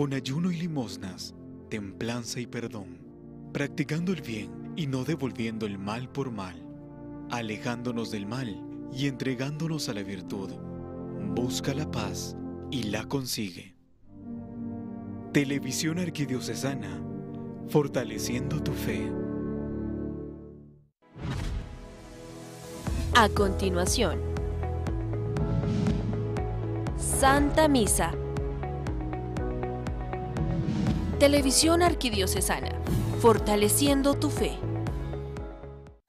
con 0.00 0.14
ayuno 0.14 0.50
y 0.50 0.56
limosnas, 0.56 1.34
templanza 1.68 2.40
y 2.40 2.46
perdón, 2.46 3.02
practicando 3.52 4.14
el 4.14 4.22
bien 4.22 4.72
y 4.74 4.86
no 4.86 5.04
devolviendo 5.04 5.66
el 5.66 5.78
mal 5.78 6.08
por 6.08 6.30
mal, 6.30 6.56
alejándonos 7.30 8.10
del 8.10 8.24
mal 8.24 8.64
y 8.94 9.08
entregándonos 9.08 9.90
a 9.90 9.92
la 9.92 10.02
virtud. 10.02 10.52
Busca 11.34 11.74
la 11.74 11.90
paz 11.90 12.34
y 12.70 12.84
la 12.84 13.04
consigue. 13.04 13.76
Televisión 15.34 15.98
Arquidiocesana, 15.98 17.02
fortaleciendo 17.68 18.62
tu 18.62 18.72
fe. 18.72 19.12
A 23.14 23.28
continuación, 23.28 24.18
Santa 26.96 27.68
Misa. 27.68 28.19
Televisión 31.20 31.82
Arquidiocesana, 31.82 32.80
fortaleciendo 33.20 34.14
tu 34.14 34.30
fe. 34.30 34.58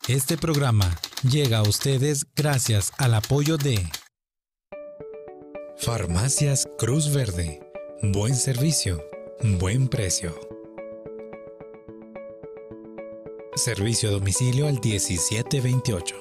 Este 0.07 0.37
programa 0.37 0.89
llega 1.21 1.57
a 1.57 1.63
ustedes 1.63 2.25
gracias 2.33 2.93
al 2.97 3.15
apoyo 3.15 3.57
de 3.57 3.85
Farmacias 5.75 6.65
Cruz 6.77 7.13
Verde. 7.13 7.59
Buen 8.01 8.35
servicio, 8.35 9.03
buen 9.59 9.89
precio. 9.89 10.33
Servicio 13.55 14.07
a 14.07 14.11
domicilio 14.13 14.65
al 14.65 14.79
1728. 14.79 16.15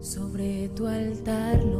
Sobre 0.00 0.68
tu 0.68 0.86
altar 0.86 1.64
lo 1.64 1.79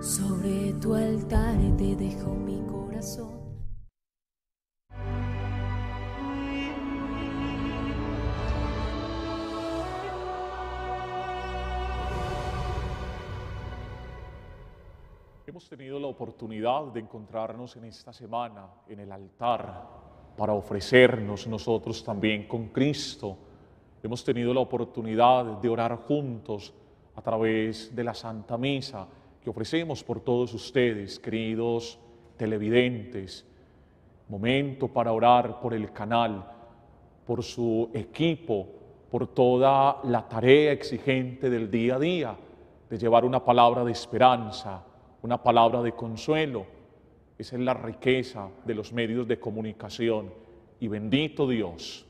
Sobre 0.00 0.72
tu 0.80 0.94
altar 0.94 1.58
te 1.76 1.94
dejo 1.94 2.30
mi 2.30 2.58
corazón. 2.62 3.38
Hemos 15.46 15.68
tenido 15.68 16.00
la 16.00 16.06
oportunidad 16.06 16.84
de 16.94 17.00
encontrarnos 17.00 17.76
en 17.76 17.84
esta 17.84 18.14
semana 18.14 18.70
en 18.88 19.00
el 19.00 19.12
altar 19.12 19.86
para 20.34 20.54
ofrecernos 20.54 21.46
nosotros 21.46 22.02
también 22.02 22.48
con 22.48 22.68
Cristo. 22.68 23.36
Hemos 24.02 24.24
tenido 24.24 24.54
la 24.54 24.60
oportunidad 24.60 25.60
de 25.60 25.68
orar 25.68 25.94
juntos 25.96 26.72
a 27.14 27.20
través 27.20 27.94
de 27.94 28.02
la 28.02 28.14
Santa 28.14 28.56
Misa 28.56 29.06
que 29.42 29.50
ofrecemos 29.50 30.04
por 30.04 30.20
todos 30.20 30.52
ustedes, 30.54 31.18
queridos 31.18 31.98
televidentes. 32.36 33.46
Momento 34.28 34.88
para 34.88 35.12
orar 35.12 35.60
por 35.60 35.74
el 35.74 35.92
canal, 35.92 36.44
por 37.26 37.42
su 37.42 37.90
equipo, 37.94 38.66
por 39.10 39.26
toda 39.26 40.00
la 40.04 40.28
tarea 40.28 40.72
exigente 40.72 41.50
del 41.50 41.70
día 41.70 41.96
a 41.96 41.98
día, 41.98 42.36
de 42.88 42.98
llevar 42.98 43.24
una 43.24 43.44
palabra 43.44 43.84
de 43.84 43.92
esperanza, 43.92 44.84
una 45.22 45.42
palabra 45.42 45.82
de 45.82 45.92
consuelo. 45.92 46.66
Esa 47.38 47.56
es 47.56 47.62
la 47.62 47.74
riqueza 47.74 48.48
de 48.64 48.74
los 48.74 48.92
medios 48.92 49.26
de 49.26 49.40
comunicación. 49.40 50.32
Y 50.78 50.88
bendito 50.88 51.48
Dios 51.48 52.06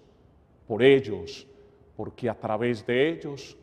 por 0.67 0.83
ellos, 0.83 1.47
porque 1.97 2.29
a 2.29 2.35
través 2.35 2.87
de 2.87 3.09
ellos 3.11 3.57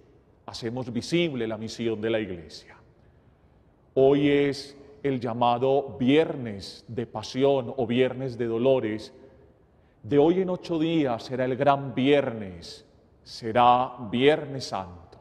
hacemos 0.46 0.92
visible 0.92 1.48
la 1.48 1.58
misión 1.58 2.02
de 2.02 2.10
la 2.10 2.20
iglesia. 2.20 2.78
Hoy 4.00 4.30
es 4.30 4.78
el 5.02 5.20
llamado 5.20 5.98
viernes 6.00 6.86
de 6.88 7.08
pasión 7.08 7.74
o 7.78 7.88
viernes 7.88 8.38
de 8.38 8.46
dolores. 8.46 9.12
De 10.04 10.20
hoy 10.20 10.42
en 10.42 10.52
ocho 10.52 10.78
días 10.78 11.24
será 11.24 11.46
el 11.46 11.56
gran 11.56 11.96
viernes, 11.96 12.86
será 13.24 13.96
viernes 14.12 14.66
santo. 14.66 15.18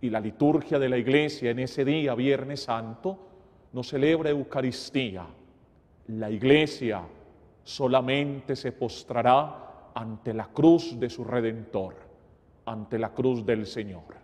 Y 0.00 0.10
la 0.10 0.18
liturgia 0.18 0.80
de 0.80 0.88
la 0.88 0.98
iglesia 0.98 1.52
en 1.52 1.60
ese 1.60 1.84
día, 1.84 2.16
viernes 2.16 2.64
santo, 2.64 3.16
no 3.72 3.84
celebra 3.84 4.30
Eucaristía. 4.30 5.24
La 6.08 6.28
iglesia 6.32 7.00
solamente 7.62 8.56
se 8.56 8.72
postrará 8.72 9.92
ante 9.94 10.34
la 10.34 10.48
cruz 10.48 10.98
de 10.98 11.08
su 11.08 11.22
Redentor, 11.22 11.94
ante 12.64 12.98
la 12.98 13.10
cruz 13.10 13.46
del 13.46 13.66
Señor. 13.66 14.16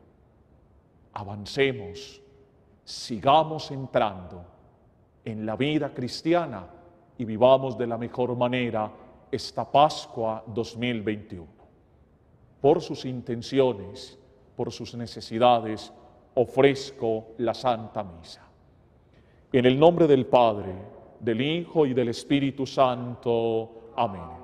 Avancemos, 1.13 2.21
sigamos 2.91 3.71
entrando 3.71 4.45
en 5.25 5.47
la 5.47 5.55
vida 5.55 5.95
cristiana 5.95 6.67
y 7.17 7.25
vivamos 7.25 7.79
de 7.79 7.87
la 7.87 7.97
mejor 7.97 8.37
manera 8.37 8.91
esta 9.31 9.71
Pascua 9.71 10.43
2021. 10.47 11.47
Por 12.61 12.83
sus 12.83 13.05
intenciones, 13.05 14.19
por 14.57 14.73
sus 14.73 14.95
necesidades, 14.97 15.93
ofrezco 16.35 17.29
la 17.39 17.55
Santa 17.55 18.03
Misa. 18.03 18.43
En 19.53 19.67
el 19.67 19.79
nombre 19.79 20.07
del 20.07 20.27
Padre, 20.27 20.75
del 21.21 21.41
Hijo 21.41 21.87
y 21.87 21.95
del 21.95 22.09
Espíritu 22.09 22.67
Santo. 22.67 23.93
Amén. 23.97 24.41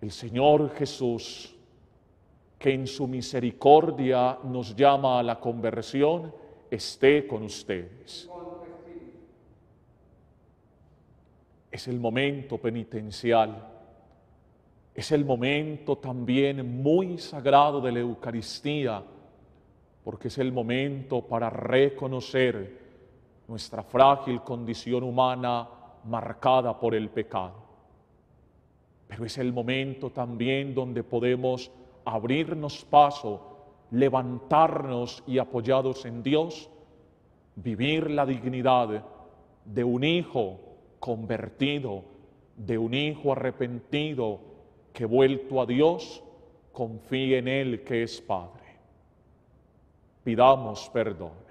El 0.00 0.10
Señor 0.10 0.70
Jesús, 0.74 1.54
que 2.58 2.74
en 2.74 2.86
su 2.86 3.06
misericordia 3.06 4.38
nos 4.44 4.76
llama 4.76 5.18
a 5.18 5.22
la 5.22 5.40
conversión, 5.40 6.41
esté 6.74 7.26
con 7.26 7.42
ustedes. 7.42 8.28
Es 11.70 11.88
el 11.88 12.00
momento 12.00 12.58
penitencial, 12.58 13.68
es 14.94 15.12
el 15.12 15.24
momento 15.24 15.96
también 15.96 16.82
muy 16.82 17.18
sagrado 17.18 17.80
de 17.80 17.92
la 17.92 18.00
Eucaristía, 18.00 19.02
porque 20.02 20.28
es 20.28 20.38
el 20.38 20.52
momento 20.52 21.22
para 21.26 21.50
reconocer 21.50 22.80
nuestra 23.48 23.82
frágil 23.82 24.40
condición 24.42 25.02
humana 25.02 25.68
marcada 26.04 26.78
por 26.78 26.94
el 26.94 27.10
pecado. 27.10 27.54
Pero 29.08 29.26
es 29.26 29.36
el 29.36 29.52
momento 29.52 30.10
también 30.10 30.74
donde 30.74 31.04
podemos 31.04 31.70
abrirnos 32.04 32.84
paso, 32.84 33.51
levantarnos 33.92 35.22
y 35.26 35.38
apoyados 35.38 36.04
en 36.06 36.22
Dios, 36.22 36.68
vivir 37.54 38.10
la 38.10 38.26
dignidad 38.26 39.04
de 39.64 39.84
un 39.84 40.02
hijo 40.02 40.58
convertido, 40.98 42.02
de 42.56 42.78
un 42.78 42.94
hijo 42.94 43.32
arrepentido 43.32 44.40
que 44.92 45.04
vuelto 45.04 45.60
a 45.60 45.66
Dios, 45.66 46.24
confíe 46.72 47.38
en 47.38 47.48
Él 47.48 47.84
que 47.84 48.02
es 48.02 48.20
Padre. 48.20 48.62
Pidamos 50.24 50.88
perdón. 50.90 51.42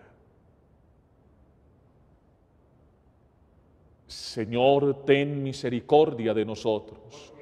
Señor, 4.07 5.05
ten 5.05 5.43
misericordia 5.43 6.33
de 6.33 6.43
nosotros. 6.43 7.33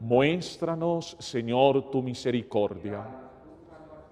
Muéstranos, 0.00 1.16
Señor, 1.18 1.90
tu 1.90 2.02
misericordia. 2.02 3.25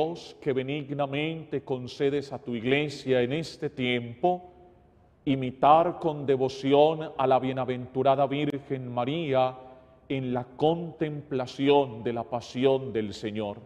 Dios, 0.00 0.34
que 0.40 0.54
benignamente 0.54 1.62
concedes 1.62 2.32
a 2.32 2.38
tu 2.38 2.54
iglesia 2.54 3.20
en 3.20 3.34
este 3.34 3.68
tiempo 3.68 4.50
imitar 5.26 5.98
con 5.98 6.24
devoción 6.24 7.12
a 7.18 7.26
la 7.26 7.38
bienaventurada 7.38 8.26
Virgen 8.26 8.90
María 8.92 9.54
en 10.08 10.32
la 10.32 10.44
contemplación 10.44 12.02
de 12.02 12.14
la 12.14 12.24
pasión 12.24 12.94
del 12.94 13.12
Señor. 13.12 13.58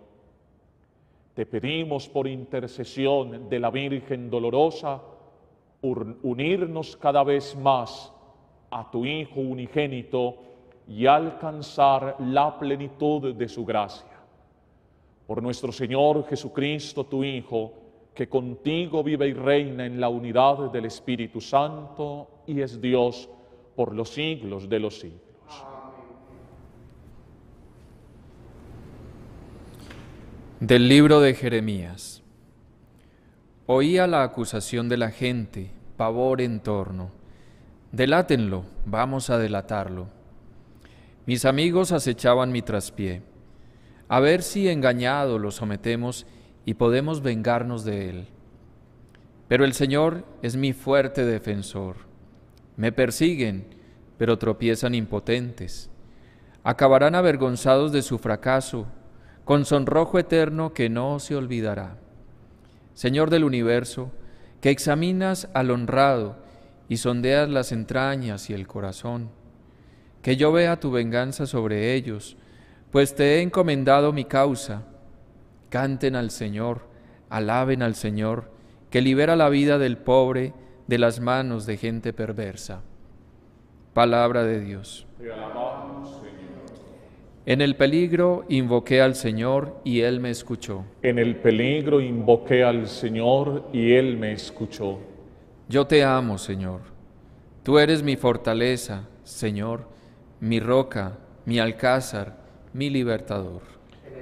Te 1.34 1.46
pedimos 1.46 2.08
por 2.08 2.26
intercesión 2.26 3.48
de 3.48 3.60
la 3.60 3.70
Virgen 3.70 4.28
dolorosa, 4.28 5.02
unirnos 5.82 6.96
cada 6.96 7.22
vez 7.22 7.56
más 7.56 8.12
a 8.70 8.90
tu 8.90 9.04
Hijo 9.04 9.40
unigénito 9.40 10.34
y 10.88 11.06
alcanzar 11.06 12.16
la 12.18 12.58
plenitud 12.58 13.34
de 13.34 13.48
su 13.48 13.64
gracia. 13.64 14.13
Por 15.26 15.42
nuestro 15.42 15.72
Señor 15.72 16.26
Jesucristo, 16.28 17.04
tu 17.04 17.24
Hijo, 17.24 17.72
que 18.14 18.28
contigo 18.28 19.02
vive 19.02 19.28
y 19.28 19.32
reina 19.32 19.84
en 19.84 20.00
la 20.00 20.08
unidad 20.08 20.70
del 20.70 20.84
Espíritu 20.84 21.40
Santo 21.40 22.42
y 22.46 22.60
es 22.60 22.80
Dios 22.80 23.28
por 23.74 23.94
los 23.94 24.10
siglos 24.10 24.68
de 24.68 24.78
los 24.78 25.00
siglos. 25.00 25.20
Del 30.60 30.88
libro 30.88 31.20
de 31.20 31.34
Jeremías. 31.34 32.22
Oía 33.66 34.06
la 34.06 34.22
acusación 34.22 34.88
de 34.88 34.96
la 34.96 35.10
gente, 35.10 35.70
pavor 35.96 36.40
en 36.40 36.60
torno. 36.60 37.10
Delátenlo, 37.92 38.64
vamos 38.86 39.30
a 39.30 39.38
delatarlo. 39.38 40.06
Mis 41.26 41.44
amigos 41.44 41.92
acechaban 41.92 42.52
mi 42.52 42.62
traspié, 42.62 43.22
a 44.14 44.20
ver 44.20 44.44
si 44.44 44.68
engañado 44.68 45.40
lo 45.40 45.50
sometemos 45.50 46.24
y 46.64 46.74
podemos 46.74 47.20
vengarnos 47.20 47.84
de 47.84 48.10
él. 48.10 48.28
Pero 49.48 49.64
el 49.64 49.72
Señor 49.72 50.24
es 50.40 50.54
mi 50.54 50.72
fuerte 50.72 51.24
defensor. 51.24 51.96
Me 52.76 52.92
persiguen, 52.92 53.66
pero 54.16 54.38
tropiezan 54.38 54.94
impotentes. 54.94 55.90
Acabarán 56.62 57.16
avergonzados 57.16 57.90
de 57.90 58.02
su 58.02 58.20
fracaso, 58.20 58.86
con 59.44 59.64
sonrojo 59.64 60.20
eterno 60.20 60.74
que 60.74 60.88
no 60.88 61.18
se 61.18 61.34
olvidará. 61.34 61.98
Señor 62.92 63.30
del 63.30 63.42
universo, 63.42 64.12
que 64.60 64.70
examinas 64.70 65.48
al 65.54 65.72
honrado 65.72 66.36
y 66.88 66.98
sondeas 66.98 67.48
las 67.48 67.72
entrañas 67.72 68.48
y 68.48 68.52
el 68.52 68.68
corazón 68.68 69.30
que 70.24 70.36
yo 70.36 70.52
vea 70.52 70.80
tu 70.80 70.90
venganza 70.90 71.46
sobre 71.46 71.92
ellos, 71.94 72.38
pues 72.94 73.16
te 73.16 73.24
he 73.24 73.42
encomendado 73.42 74.12
mi 74.12 74.24
causa. 74.24 74.84
Canten 75.68 76.14
al 76.14 76.30
Señor, 76.30 76.82
alaben 77.28 77.82
al 77.82 77.96
Señor, 77.96 78.52
que 78.88 79.02
libera 79.02 79.34
la 79.34 79.48
vida 79.48 79.78
del 79.78 79.98
pobre 79.98 80.52
de 80.86 80.98
las 80.98 81.18
manos 81.18 81.66
de 81.66 81.76
gente 81.76 82.12
perversa. 82.12 82.82
Palabra 83.94 84.44
de 84.44 84.60
Dios. 84.60 85.08
En 87.46 87.62
el 87.62 87.74
peligro 87.74 88.44
invoqué 88.48 89.00
al 89.00 89.16
Señor 89.16 89.80
y 89.82 90.02
Él 90.02 90.20
me 90.20 90.30
escuchó. 90.30 90.84
En 91.02 91.18
el 91.18 91.34
peligro 91.34 92.00
invoqué 92.00 92.62
al 92.62 92.86
Señor 92.86 93.64
y 93.72 93.94
Él 93.94 94.16
me 94.18 94.30
escuchó. 94.30 95.00
Yo 95.68 95.84
te 95.88 96.04
amo, 96.04 96.38
Señor. 96.38 96.82
Tú 97.64 97.80
eres 97.80 98.04
mi 98.04 98.14
fortaleza, 98.14 99.08
Señor 99.24 99.92
mi 100.38 100.60
roca, 100.60 101.18
mi 101.46 101.58
alcázar, 101.58 102.43
mi 102.74 102.90
libertador. 102.90 103.62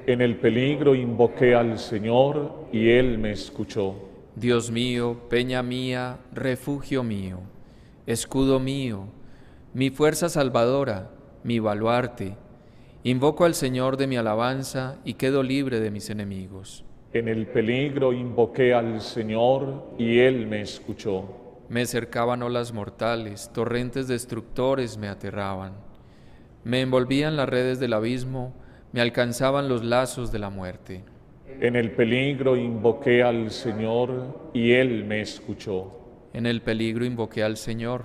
En 0.07 0.21
el 0.21 0.37
peligro 0.37 0.95
invoqué 0.95 1.55
al 1.55 1.79
Señor 1.79 2.67
y 2.71 2.91
Él 2.91 3.19
me 3.19 3.33
escuchó. 3.33 3.95
Dios 4.37 4.71
mío, 4.71 5.23
peña 5.31 5.63
mía, 5.63 6.19
refugio 6.33 7.03
mío, 7.03 7.39
escudo 8.07 8.61
mío, 8.61 9.07
mi 9.73 9.89
fuerza 9.89 10.29
salvadora, 10.29 11.11
mi 11.45 11.61
baluarte. 11.61 12.37
Invoco 13.05 13.47
al 13.47 13.55
Señor 13.55 13.97
de 13.97 14.07
mi 14.07 14.17
alabanza 14.17 14.99
y 15.05 15.15
quedo 15.15 15.43
libre 15.43 15.81
de 15.81 15.91
mis 15.91 16.11
enemigos. 16.11 16.85
En 17.15 17.29
el 17.29 17.47
peligro 17.47 18.13
invoqué 18.13 18.75
al 18.75 19.01
Señor 19.01 19.95
y 19.99 20.19
Él 20.19 20.47
me 20.47 20.61
escuchó. 20.61 21.25
Me 21.71 21.87
cercaban 21.87 22.43
olas 22.43 22.75
mortales, 22.75 23.51
torrentes 23.55 24.09
destructores 24.09 24.99
me 24.99 25.09
aterraban. 25.09 25.73
Me 26.65 26.81
envolvían 26.81 27.37
las 27.37 27.49
redes 27.49 27.81
del 27.81 27.93
abismo, 27.93 28.55
me 28.93 29.01
alcanzaban 29.01 29.69
los 29.69 29.83
lazos 29.83 30.31
de 30.31 30.39
la 30.39 30.49
muerte. 30.49 31.03
En 31.61 31.75
el 31.75 31.91
peligro 31.91 32.57
invoqué 32.57 33.23
al 33.23 33.51
Señor 33.51 34.51
y 34.53 34.73
Él 34.73 35.05
me 35.05 35.21
escuchó. 35.21 35.93
En 36.33 36.47
el 36.47 36.63
peligro 36.63 37.05
invoqué 37.05 37.43
al 37.43 37.57
Señor, 37.57 38.05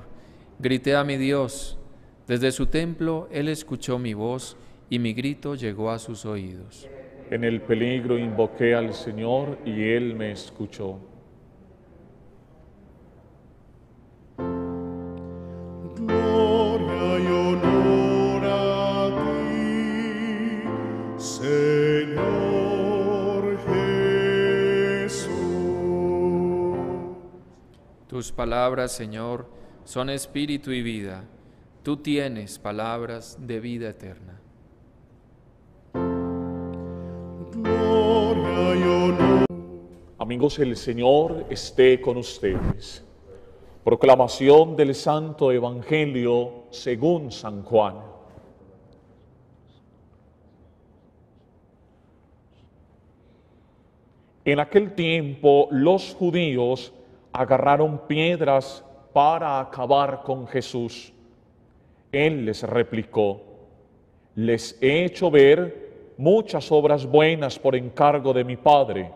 grité 0.59 0.95
a 0.95 1.03
mi 1.03 1.17
Dios. 1.17 1.77
Desde 2.27 2.51
su 2.51 2.65
templo 2.65 3.29
Él 3.31 3.47
escuchó 3.47 3.99
mi 3.99 4.13
voz 4.13 4.57
y 4.89 4.99
mi 4.99 5.13
grito 5.13 5.55
llegó 5.55 5.91
a 5.91 5.99
sus 5.99 6.25
oídos. 6.25 6.89
En 7.29 7.43
el 7.43 7.61
peligro 7.61 8.17
invoqué 8.17 8.73
al 8.73 8.93
Señor 8.93 9.59
y 9.65 9.89
Él 9.91 10.15
me 10.15 10.31
escuchó. 10.31 10.99
Tus 28.17 28.31
palabras, 28.31 28.93
Señor, 28.93 29.45
son 29.85 30.09
espíritu 30.09 30.71
y 30.71 30.81
vida. 30.81 31.23
Tú 31.83 31.97
tienes 31.97 32.57
palabras 32.57 33.37
de 33.39 33.59
vida 33.59 33.89
eterna. 33.89 34.41
Amigos, 40.17 40.57
el 40.57 40.75
Señor 40.75 41.45
esté 41.51 42.01
con 42.01 42.17
ustedes. 42.17 43.05
Proclamación 43.83 44.75
del 44.75 44.95
Santo 44.95 45.51
Evangelio 45.51 46.63
según 46.71 47.31
San 47.31 47.61
Juan. 47.61 47.97
En 54.43 54.59
aquel 54.59 54.95
tiempo 54.95 55.67
los 55.69 56.15
judíos 56.15 56.93
agarraron 57.37 57.99
piedras 58.07 58.83
para 59.13 59.59
acabar 59.59 60.23
con 60.23 60.47
Jesús. 60.47 61.13
Él 62.11 62.45
les 62.45 62.63
replicó, 62.63 63.41
les 64.33 64.75
he 64.81 65.05
hecho 65.05 65.29
ver 65.29 66.13
muchas 66.17 66.71
obras 66.71 67.05
buenas 67.05 67.59
por 67.59 67.75
encargo 67.75 68.33
de 68.33 68.43
mi 68.43 68.57
Padre, 68.57 69.11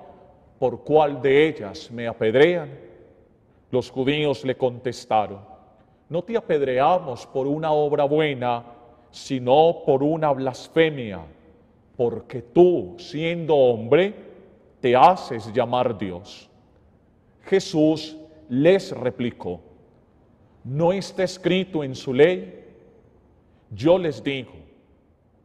¿por 0.60 0.84
cuál 0.84 1.20
de 1.20 1.48
ellas 1.48 1.90
me 1.90 2.08
apedrean? 2.08 2.70
Los 3.72 3.90
judíos 3.90 4.46
le 4.46 4.56
contestaron, 4.56 5.40
no 6.08 6.22
te 6.22 6.38
apedreamos 6.38 7.26
por 7.26 7.48
una 7.48 7.72
obra 7.72 8.04
buena, 8.04 8.64
sino 9.10 9.82
por 9.84 10.04
una 10.04 10.32
blasfemia, 10.32 11.22
porque 11.98 12.44
tú, 12.44 12.96
siendo 13.00 13.56
hombre, 13.56 14.14
te 14.80 14.96
haces 14.96 15.52
llamar 15.52 15.98
Dios. 15.98 16.51
Jesús 17.44 18.18
les 18.50 18.92
replicó, 18.92 19.62
¿no 20.64 20.92
está 20.94 21.24
escrito 21.24 21.84
en 21.84 21.96
su 21.96 22.14
ley? 22.14 22.66
Yo 23.70 23.98
les 23.98 24.24
digo, 24.24 24.52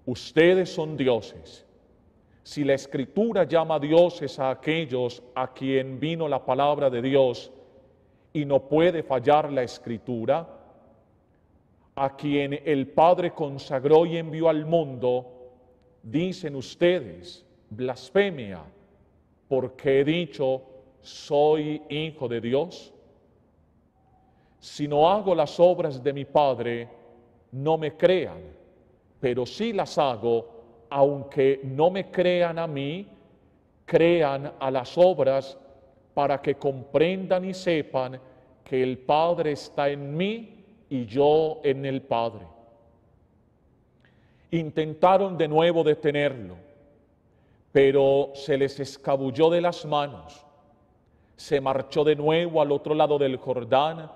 ustedes 0.04 0.70
son 0.70 0.96
dioses. 0.96 1.64
Si 2.42 2.64
la 2.64 2.74
escritura 2.74 3.44
llama 3.44 3.78
dioses 3.78 4.38
a 4.38 4.50
aquellos 4.50 5.22
a 5.34 5.52
quien 5.52 5.98
vino 5.98 6.28
la 6.28 6.44
palabra 6.44 6.90
de 6.90 7.02
Dios 7.02 7.50
y 8.32 8.44
no 8.44 8.68
puede 8.68 9.02
fallar 9.02 9.52
la 9.52 9.62
escritura, 9.62 10.48
a 11.96 12.14
quien 12.14 12.60
el 12.64 12.88
Padre 12.88 13.32
consagró 13.32 14.04
y 14.04 14.18
envió 14.18 14.48
al 14.48 14.66
mundo, 14.66 15.32
dicen 16.02 16.54
ustedes, 16.54 17.44
blasfemia, 17.70 18.62
porque 19.48 20.00
he 20.00 20.04
dicho, 20.04 20.62
soy 21.06 21.82
hijo 21.88 22.26
de 22.26 22.40
Dios? 22.40 22.92
Si 24.58 24.88
no 24.88 25.08
hago 25.08 25.34
las 25.34 25.60
obras 25.60 26.02
de 26.02 26.12
mi 26.12 26.24
Padre, 26.24 26.88
no 27.52 27.78
me 27.78 27.96
crean, 27.96 28.42
pero 29.20 29.46
si 29.46 29.72
las 29.72 29.96
hago, 29.98 30.86
aunque 30.90 31.60
no 31.62 31.90
me 31.90 32.10
crean 32.10 32.58
a 32.58 32.66
mí, 32.66 33.06
crean 33.84 34.52
a 34.58 34.70
las 34.70 34.98
obras 34.98 35.56
para 36.12 36.42
que 36.42 36.56
comprendan 36.56 37.44
y 37.44 37.54
sepan 37.54 38.20
que 38.64 38.82
el 38.82 38.98
Padre 38.98 39.52
está 39.52 39.88
en 39.88 40.16
mí 40.16 40.64
y 40.90 41.06
yo 41.06 41.60
en 41.62 41.84
el 41.84 42.02
Padre. 42.02 42.46
Intentaron 44.50 45.38
de 45.38 45.46
nuevo 45.46 45.84
detenerlo, 45.84 46.56
pero 47.70 48.32
se 48.34 48.58
les 48.58 48.80
escabulló 48.80 49.50
de 49.50 49.60
las 49.60 49.84
manos. 49.84 50.45
Se 51.36 51.60
marchó 51.60 52.02
de 52.02 52.16
nuevo 52.16 52.60
al 52.60 52.72
otro 52.72 52.94
lado 52.94 53.18
del 53.18 53.36
Jordán, 53.36 54.10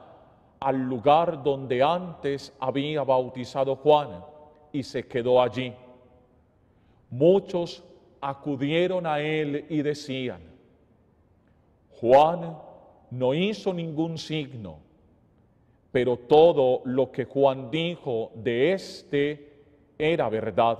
al 0.59 0.79
lugar 0.79 1.43
donde 1.43 1.83
antes 1.83 2.53
había 2.59 3.03
bautizado 3.03 3.77
Juan, 3.77 4.25
y 4.73 4.83
se 4.83 5.07
quedó 5.07 5.43
allí. 5.43 5.73
Muchos 7.11 7.83
acudieron 8.21 9.07
a 9.07 9.21
él 9.21 9.67
y 9.69 9.83
decían, 9.83 10.41
Juan 12.00 12.57
no 13.11 13.35
hizo 13.35 13.75
ningún 13.75 14.17
signo, 14.17 14.79
pero 15.93 16.17
todo 16.17 16.83
lo 16.85 17.11
que 17.11 17.25
Juan 17.25 17.71
dijo 17.71 18.31
de 18.35 18.73
éste 18.73 19.65
era 19.99 20.29
verdad. 20.29 20.79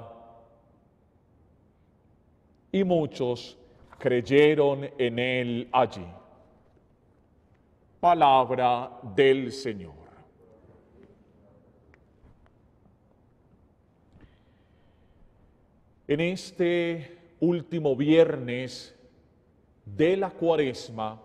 Y 2.73 2.85
muchos 2.85 3.59
creyeron 3.99 4.89
en 4.97 5.19
él 5.19 5.69
allí. 5.73 6.07
Palabra 8.01 8.99
del 9.15 9.53
Señor. 9.53 9.93
En 16.09 16.21
este 16.21 17.35
último 17.41 17.95
viernes 17.95 18.99
de 19.85 20.17
la 20.17 20.31
cuaresma, 20.31 21.21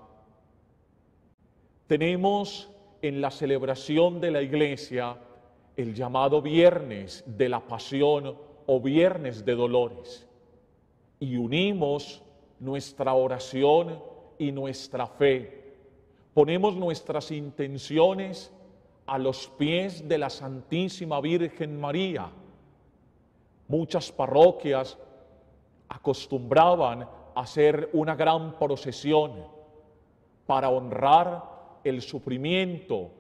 tenemos 1.88 2.70
en 3.02 3.22
la 3.22 3.32
celebración 3.32 4.20
de 4.20 4.32
la 4.32 4.42
iglesia 4.42 5.18
el 5.78 5.94
llamado 5.94 6.42
viernes 6.42 7.24
de 7.26 7.50
la 7.50 7.62
pasión 7.62 8.38
o 8.66 8.82
viernes 8.82 9.46
de 9.46 9.56
dolores. 9.56 10.28
Y 11.20 11.38
unimos 11.38 12.22
nuestra 12.60 13.14
oración 13.14 14.04
y 14.38 14.52
nuestra 14.52 15.08
fe. 15.08 15.65
Ponemos 16.36 16.76
nuestras 16.76 17.32
intenciones 17.32 18.52
a 19.06 19.18
los 19.18 19.48
pies 19.48 20.06
de 20.06 20.18
la 20.18 20.30
Santísima 20.30 21.22
Virgen 21.22 21.80
María. 21.80 22.30
Muchas 23.70 24.12
parroquias 24.12 24.98
acostumbraban 25.88 27.04
a 27.04 27.10
hacer 27.40 27.90
una 27.94 28.16
gran 28.16 28.60
procesión 28.60 29.46
para 30.46 30.68
honrar 30.68 31.80
el 31.86 32.02
sufrimiento, 32.02 33.12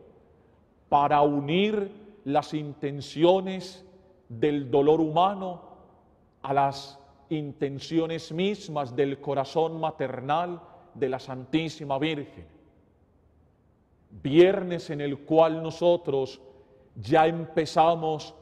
para 0.90 1.22
unir 1.22 2.20
las 2.26 2.54
intenciones 2.54 3.86
del 4.28 4.70
dolor 4.70 5.00
humano 5.00 5.62
a 6.42 6.54
las 6.54 7.00
intenciones 7.30 8.34
mismas 8.34 8.94
del 8.94 9.22
corazón 9.22 9.80
maternal 9.80 10.60
de 10.94 11.08
la 11.08 11.20
Santísima 11.20 11.98
Virgen. 11.98 12.55
Viernes 14.22 14.90
en 14.90 15.02
el 15.02 15.20
cual 15.20 15.62
nosotros 15.62 16.42
ya 16.96 17.28
empezamos 17.28 18.34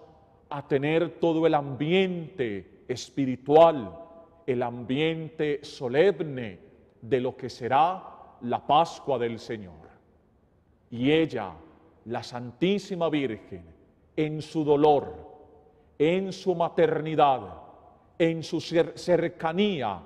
a 0.50 0.68
tener 0.68 1.20
todo 1.20 1.48
el 1.48 1.56
ambiente 1.56 2.84
espiritual, 2.88 4.00
el 4.46 4.62
ambiente 4.62 5.64
solemne 5.64 6.60
de 7.02 7.20
lo 7.20 7.36
que 7.36 7.50
será 7.50 8.04
la 8.42 8.66
Pascua 8.66 9.18
del 9.18 9.40
Señor. 9.40 9.74
Y 10.92 11.12
ella, 11.12 11.54
la 12.06 12.22
Santísima 12.22 13.10
Virgen, 13.10 13.66
en 14.16 14.42
su 14.42 14.64
dolor, 14.64 15.34
en 15.98 16.32
su 16.32 16.54
maternidad, 16.54 17.42
en 18.20 18.44
su 18.44 18.62
cercanía, 18.62 20.02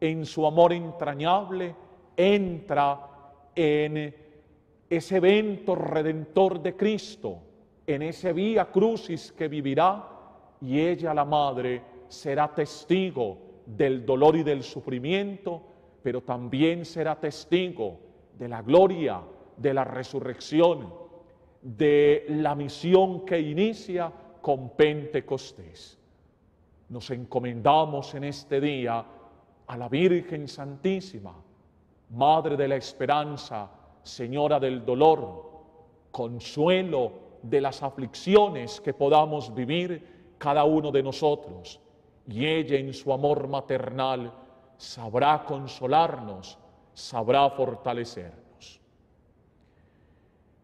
en 0.00 0.26
su 0.26 0.44
amor 0.46 0.72
entrañable, 0.72 1.74
entra 2.16 3.00
en 3.54 4.23
ese 4.96 5.16
evento 5.16 5.74
redentor 5.74 6.62
de 6.62 6.76
Cristo, 6.76 7.38
en 7.86 8.02
ese 8.02 8.32
vía 8.32 8.70
crucis 8.70 9.32
que 9.32 9.48
vivirá, 9.48 10.10
y 10.60 10.80
ella, 10.80 11.12
la 11.12 11.24
Madre, 11.24 11.82
será 12.08 12.52
testigo 12.54 13.38
del 13.66 14.04
dolor 14.04 14.36
y 14.36 14.42
del 14.42 14.62
sufrimiento, 14.62 15.62
pero 16.02 16.22
también 16.22 16.84
será 16.84 17.18
testigo 17.18 17.98
de 18.38 18.48
la 18.48 18.62
gloria 18.62 19.20
de 19.56 19.74
la 19.74 19.84
resurrección, 19.84 20.92
de 21.62 22.26
la 22.28 22.54
misión 22.54 23.24
que 23.24 23.40
inicia 23.40 24.12
con 24.40 24.70
Pentecostés. 24.70 25.98
Nos 26.88 27.10
encomendamos 27.10 28.14
en 28.14 28.24
este 28.24 28.60
día 28.60 29.04
a 29.66 29.76
la 29.76 29.88
Virgen 29.88 30.46
Santísima, 30.48 31.34
Madre 32.10 32.56
de 32.56 32.68
la 32.68 32.76
Esperanza, 32.76 33.70
Señora 34.04 34.60
del 34.60 34.84
Dolor, 34.84 35.50
consuelo 36.12 37.12
de 37.42 37.60
las 37.60 37.82
aflicciones 37.82 38.80
que 38.80 38.94
podamos 38.94 39.52
vivir 39.54 40.36
cada 40.38 40.64
uno 40.64 40.92
de 40.92 41.02
nosotros. 41.02 41.80
Y 42.28 42.46
ella 42.46 42.76
en 42.76 42.92
su 42.94 43.12
amor 43.12 43.48
maternal 43.48 44.32
sabrá 44.76 45.44
consolarnos, 45.44 46.58
sabrá 46.92 47.50
fortalecer. 47.50 48.32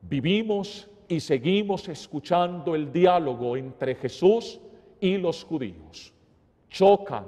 Vivimos 0.03 0.89
y 1.09 1.21
seguimos 1.21 1.89
escuchando 1.89 2.75
el 2.75 2.93
diálogo 2.93 3.57
entre 3.57 3.95
Jesús 3.95 4.61
y 5.01 5.17
los 5.17 5.45
judíos. 5.45 6.13
Chocan, 6.69 7.27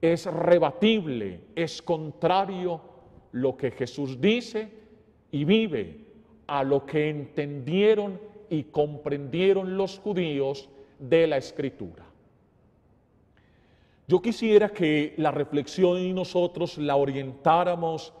es 0.00 0.26
rebatible, 0.26 1.40
es 1.54 1.82
contrario 1.82 2.80
lo 3.32 3.56
que 3.56 3.70
Jesús 3.70 4.20
dice 4.20 4.68
y 5.30 5.44
vive 5.44 6.04
a 6.46 6.64
lo 6.64 6.86
que 6.86 7.08
entendieron 7.08 8.20
y 8.50 8.64
comprendieron 8.64 9.76
los 9.76 9.98
judíos 9.98 10.68
de 10.98 11.26
la 11.26 11.36
escritura. 11.36 12.04
Yo 14.06 14.22
quisiera 14.22 14.70
que 14.70 15.14
la 15.18 15.30
reflexión 15.30 15.98
y 15.98 16.14
nosotros 16.14 16.78
la 16.78 16.96
orientáramos 16.96 18.14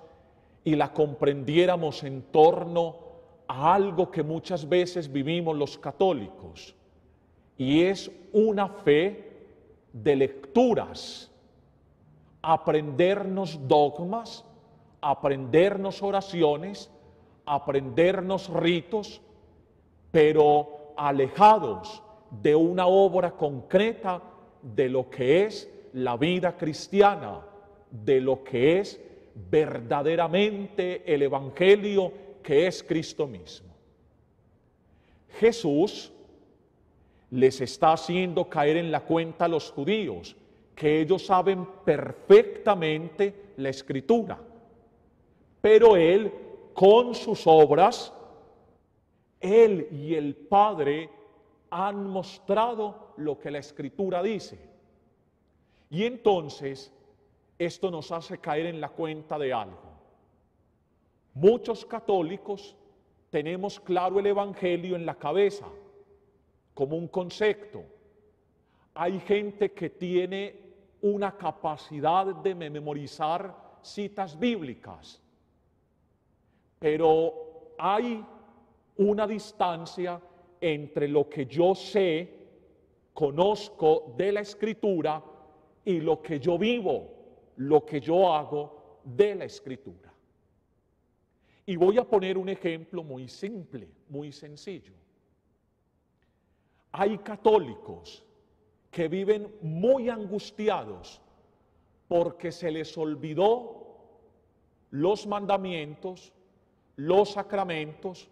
y 0.62 0.76
la 0.76 0.92
comprendiéramos 0.92 2.04
en 2.04 2.20
torno 2.22 2.96
a 3.46 3.74
algo 3.74 4.10
que 4.10 4.22
muchas 4.22 4.68
veces 4.68 5.10
vivimos 5.10 5.56
los 5.56 5.78
católicos, 5.78 6.74
y 7.56 7.84
es 7.84 8.10
una 8.32 8.68
fe 8.68 9.32
de 9.94 10.14
lecturas, 10.14 11.30
aprendernos 12.42 13.58
dogmas, 13.66 14.44
aprendernos 15.00 16.02
oraciones, 16.02 16.90
aprendernos 17.46 18.48
ritos, 18.48 19.20
pero 20.10 20.92
alejados 20.96 22.02
de 22.30 22.54
una 22.54 22.86
obra 22.86 23.32
concreta 23.32 24.22
de 24.62 24.88
lo 24.88 25.08
que 25.08 25.44
es 25.44 25.70
la 25.92 26.16
vida 26.16 26.56
cristiana, 26.56 27.40
de 27.90 28.20
lo 28.20 28.44
que 28.44 28.80
es 28.80 29.00
verdaderamente 29.50 31.02
el 31.12 31.22
Evangelio 31.22 32.12
que 32.42 32.66
es 32.66 32.82
Cristo 32.82 33.26
mismo. 33.26 33.68
Jesús 35.38 36.12
les 37.30 37.60
está 37.60 37.92
haciendo 37.92 38.48
caer 38.48 38.76
en 38.78 38.90
la 38.90 39.00
cuenta 39.00 39.44
a 39.44 39.48
los 39.48 39.70
judíos 39.70 40.36
que 40.74 41.00
ellos 41.00 41.26
saben 41.26 41.66
perfectamente 41.84 43.52
la 43.56 43.68
escritura, 43.68 44.38
pero 45.60 45.96
Él 45.96 46.32
con 46.74 47.14
sus 47.14 47.46
obras, 47.46 48.12
Él 49.40 49.88
y 49.90 50.14
el 50.14 50.36
Padre 50.36 51.10
han 51.70 52.08
mostrado 52.08 53.12
lo 53.16 53.38
que 53.38 53.50
la 53.50 53.58
escritura 53.58 54.22
dice. 54.22 54.58
Y 55.90 56.04
entonces 56.04 56.92
esto 57.58 57.90
nos 57.90 58.12
hace 58.12 58.38
caer 58.38 58.66
en 58.66 58.80
la 58.80 58.90
cuenta 58.90 59.38
de 59.38 59.52
algo. 59.52 59.88
Muchos 61.34 61.84
católicos 61.84 62.76
tenemos 63.30 63.80
claro 63.80 64.18
el 64.18 64.26
Evangelio 64.26 64.96
en 64.96 65.04
la 65.04 65.14
cabeza 65.14 65.66
como 66.74 66.96
un 66.96 67.08
concepto. 67.08 67.82
Hay 68.94 69.20
gente 69.20 69.72
que 69.72 69.90
tiene 69.90 70.68
una 71.02 71.36
capacidad 71.36 72.26
de 72.26 72.54
memorizar 72.54 73.54
citas 73.82 74.38
bíblicas, 74.38 75.20
pero 76.78 77.74
hay 77.78 78.24
una 78.96 79.26
distancia 79.26 80.20
entre 80.60 81.08
lo 81.08 81.28
que 81.28 81.46
yo 81.46 81.74
sé, 81.74 82.36
conozco 83.14 84.14
de 84.16 84.32
la 84.32 84.40
escritura 84.40 85.22
y 85.84 86.00
lo 86.00 86.20
que 86.20 86.38
yo 86.40 86.58
vivo 86.58 87.18
lo 87.58 87.84
que 87.84 88.00
yo 88.00 88.32
hago 88.32 89.00
de 89.04 89.34
la 89.34 89.44
escritura. 89.44 90.12
Y 91.66 91.76
voy 91.76 91.98
a 91.98 92.04
poner 92.04 92.38
un 92.38 92.48
ejemplo 92.48 93.02
muy 93.02 93.28
simple, 93.28 93.88
muy 94.08 94.32
sencillo. 94.32 94.94
Hay 96.92 97.18
católicos 97.18 98.24
que 98.90 99.08
viven 99.08 99.52
muy 99.60 100.08
angustiados 100.08 101.20
porque 102.06 102.52
se 102.52 102.70
les 102.70 102.96
olvidó 102.96 103.98
los 104.90 105.26
mandamientos, 105.26 106.32
los 106.98 107.30
sacramentos 107.30 108.28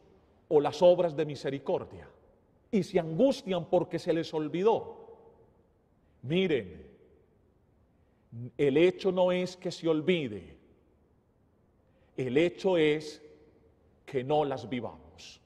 o 0.48 0.60
las 0.60 0.82
obras 0.82 1.16
de 1.16 1.24
misericordia. 1.24 2.08
Y 2.70 2.82
se 2.82 2.98
angustian 2.98 3.66
porque 3.66 3.98
se 3.98 4.12
les 4.12 4.34
olvidó. 4.34 5.06
Miren, 6.22 6.84
el 8.58 8.76
hecho 8.76 9.12
no 9.12 9.30
es 9.30 9.56
que 9.56 9.70
se 9.70 9.88
olvide, 9.88 10.56
el 12.16 12.36
hecho 12.36 12.76
es 12.76 13.22
que 14.04 14.24
no 14.24 14.44
las 14.44 14.68
vivamos. 14.68 15.40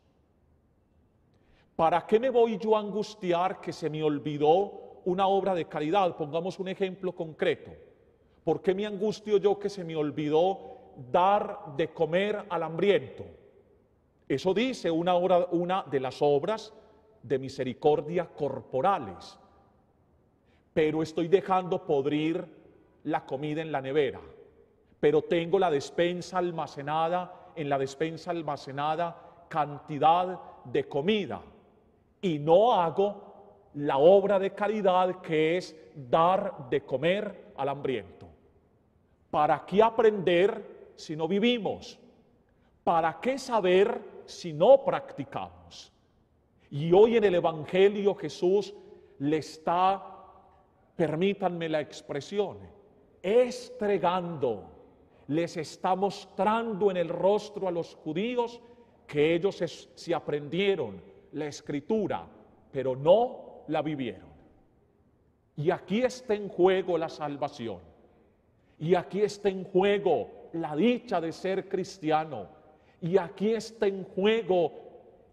¿Para 1.77 2.07
qué 2.07 2.19
me 2.19 2.31
voy 2.31 2.57
yo 2.59 2.75
a 2.75 2.81
angustiar 2.81 3.61
que 3.61 3.73
se 3.73 3.91
me 3.91 4.03
olvidó 4.03 5.03
una 5.05 5.27
obra 5.27 5.55
de 5.55 5.67
caridad? 5.67 6.17
Pongamos 6.17 6.59
un 6.59 6.69
ejemplo 6.69 7.12
concreto. 7.12 7.71
¿Por 8.45 8.62
qué 8.62 8.75
me 8.75 8.87
angustio 8.87 9.37
yo 9.37 9.59
que 9.59 9.69
se 9.69 9.85
me 9.85 9.95
olvidó 9.95 10.80
dar 11.11 11.76
de 11.76 11.92
comer 11.92 12.45
al 12.49 12.62
hambriento? 12.62 13.25
Eso 14.28 14.54
dice 14.54 14.90
una, 14.90 15.16
una 15.16 15.85
de 15.90 16.00
las 16.00 16.21
obras 16.21 16.73
de 17.23 17.38
misericordia 17.38 18.26
corporales. 18.26 19.38
Pero 20.73 21.02
estoy 21.02 21.28
dejando 21.28 21.85
podrir 21.85 22.47
la 23.04 23.25
comida 23.26 23.61
en 23.61 23.73
la 23.73 23.80
nevera. 23.80 24.21
Pero 25.00 25.23
tengo 25.23 25.59
la 25.59 25.71
despensa 25.71 26.38
almacenada, 26.38 27.50
en 27.57 27.69
la 27.69 27.78
despensa 27.78 28.30
almacenada 28.30 29.47
cantidad 29.49 30.40
de 30.64 30.87
comida. 30.88 31.40
Y 32.21 32.38
no 32.38 32.75
hago 32.75 33.30
la 33.75 33.99
obra 33.99 34.38
de 34.38 34.52
caridad 34.54 35.21
que 35.21 35.57
es 35.57 35.76
dar 35.95 36.69
de 36.71 36.85
comer 36.85 37.52
al 37.57 37.69
hambriento. 37.69 38.26
¿Para 39.30 39.64
qué 39.64 39.83
aprender 39.83 40.70
si 41.00 41.16
no 41.16 41.26
vivimos? 41.26 41.99
¿Para 42.85 43.21
qué 43.21 43.38
saber 43.38 44.23
si 44.26 44.52
no 44.52 44.85
practicamos? 44.85 45.92
Y 46.71 46.92
hoy 46.92 47.16
en 47.16 47.25
el 47.25 47.35
Evangelio 47.35 48.14
Jesús 48.14 48.75
le 49.19 49.38
está, 49.38 50.02
permítanme 50.97 51.69
la 51.69 51.80
expresión, 51.80 52.59
estregando, 53.23 54.64
les 55.28 55.57
está 55.57 55.95
mostrando 55.95 56.90
en 56.90 56.97
el 56.97 57.09
rostro 57.09 57.69
a 57.69 57.71
los 57.71 57.95
judíos 57.97 58.61
que 59.07 59.35
ellos 59.35 59.61
se, 59.95 60.14
aprendieron 60.14 61.02
la 61.33 61.47
escritura, 61.47 62.26
pero 62.71 62.95
no 62.95 63.64
la 63.66 63.83
vivieron. 63.83 64.30
Y 65.57 65.71
aquí 65.71 66.02
está 66.02 66.35
en 66.35 66.49
juego 66.49 66.97
la 66.97 67.09
salvación. 67.09 67.80
Y 68.78 68.95
aquí 68.95 69.21
está 69.21 69.49
en 69.49 69.64
juego 69.64 70.39
la 70.52 70.75
dicha 70.76 71.21
de 71.21 71.33
ser 71.33 71.69
cristiano. 71.69 72.47
Y 73.00 73.16
aquí 73.16 73.52
está 73.52 73.87
en 73.87 74.04
juego 74.04 74.73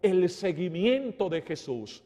el 0.00 0.28
seguimiento 0.28 1.28
de 1.28 1.42
Jesús. 1.42 2.02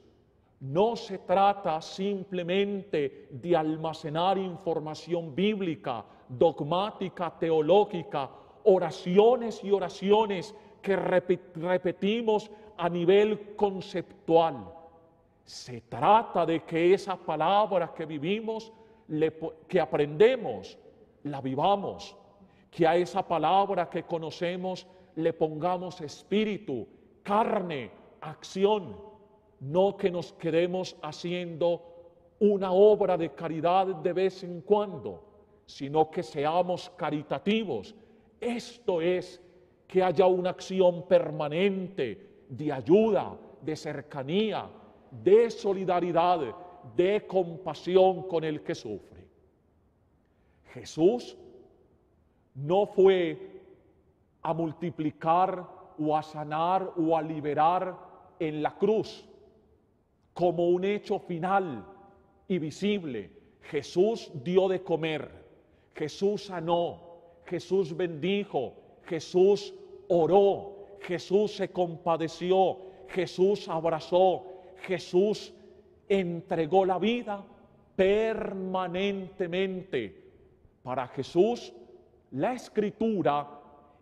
No 0.61 0.95
se 0.97 1.19
trata 1.19 1.81
simplemente 1.83 3.29
de 3.31 3.57
almacenar 3.57 4.39
información 4.39 5.35
bíblica, 5.35 6.05
dogmática, 6.29 7.37
teológica, 7.39 8.31
oraciones 8.65 9.63
y 9.65 9.73
oraciones 9.73 10.55
que 10.81 10.97
repetimos 10.97 12.51
a 12.77 12.89
nivel 12.89 13.55
conceptual. 13.57 14.73
Se 15.45 15.81
trata 15.83 16.47
de 16.47 16.63
que 16.63 16.95
esa 16.95 17.17
palabra 17.17 17.93
que 17.93 18.07
vivimos, 18.07 18.73
que 19.69 19.81
aprendemos, 19.81 20.79
la 21.25 21.41
vivamos, 21.41 22.17
que 22.73 22.87
a 22.87 22.97
esa 22.97 23.23
palabra 23.23 23.91
que 23.91 24.03
conocemos 24.05 24.87
le 25.17 25.35
pongamos 25.35 26.01
espíritu, 26.01 26.89
carne, 27.23 27.91
acción, 28.23 28.97
no 29.61 29.95
que 29.95 30.11
nos 30.11 30.33
quedemos 30.33 30.97
haciendo 31.03 31.83
una 32.41 32.73
obra 32.73 33.19
de 33.19 33.35
caridad 33.35 33.87
de 33.87 34.13
vez 34.15 34.43
en 34.43 34.63
cuando, 34.63 35.23
sino 35.67 36.11
que 36.11 36.23
seamos 36.23 36.89
caritativos. 36.97 37.95
Esto 38.41 39.03
es 39.03 39.41
que 39.87 40.03
haya 40.03 40.27
una 40.27 40.51
acción 40.51 41.07
permanente 41.07 42.45
de 42.49 42.73
ayuda, 42.73 43.39
de 43.61 43.77
cercanía, 43.77 44.67
de 45.11 45.51
solidaridad, 45.51 46.41
de 46.97 47.27
compasión 47.27 48.27
con 48.27 48.45
el 48.45 48.63
que 48.63 48.75
sufre. 48.75 49.29
Jesús 50.73 51.37
no 52.55 52.87
fue 52.87 53.63
a 54.43 54.53
multiplicar 54.53 55.67
o 55.99 56.17
a 56.17 56.23
sanar 56.23 56.93
o 56.97 57.17
a 57.17 57.23
liberar 57.23 57.97
en 58.39 58.63
la 58.63 58.77
cruz 58.77 59.25
como 60.35 60.69
un 60.69 60.85
hecho 60.85 61.19
final 61.19 61.87
y 62.49 62.59
visible. 62.59 63.31
Jesús 63.63 64.31
dio 64.43 64.69
de 64.69 64.83
comer, 64.83 65.31
Jesús 65.95 66.47
sanó, 66.47 67.01
Jesús 67.47 67.97
bendijo, 67.97 68.75
Jesús 69.05 69.73
oró, 70.09 70.77
Jesús 71.01 71.55
se 71.57 71.71
compadeció, 71.71 72.79
Jesús 73.09 73.69
abrazó, 73.69 74.45
Jesús 74.83 75.55
entregó 76.09 76.85
la 76.85 76.99
vida 76.99 77.45
permanentemente 77.97 80.23
para 80.83 81.07
Jesús, 81.09 81.73
la 82.33 82.55
escritura 82.55 83.49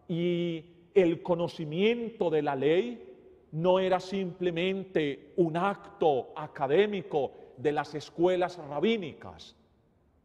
y 0.09 0.65
el 0.95 1.23
conocimiento 1.23 2.31
de 2.31 2.43
la 2.43 2.55
ley 2.55 3.07
no 3.53 3.79
era 3.81 3.99
simplemente 3.99 5.33
un 5.37 5.57
acto 5.57 6.33
académico 6.37 7.33
de 7.57 7.73
las 7.73 7.95
escuelas 7.95 8.57
rabínicas. 8.69 9.57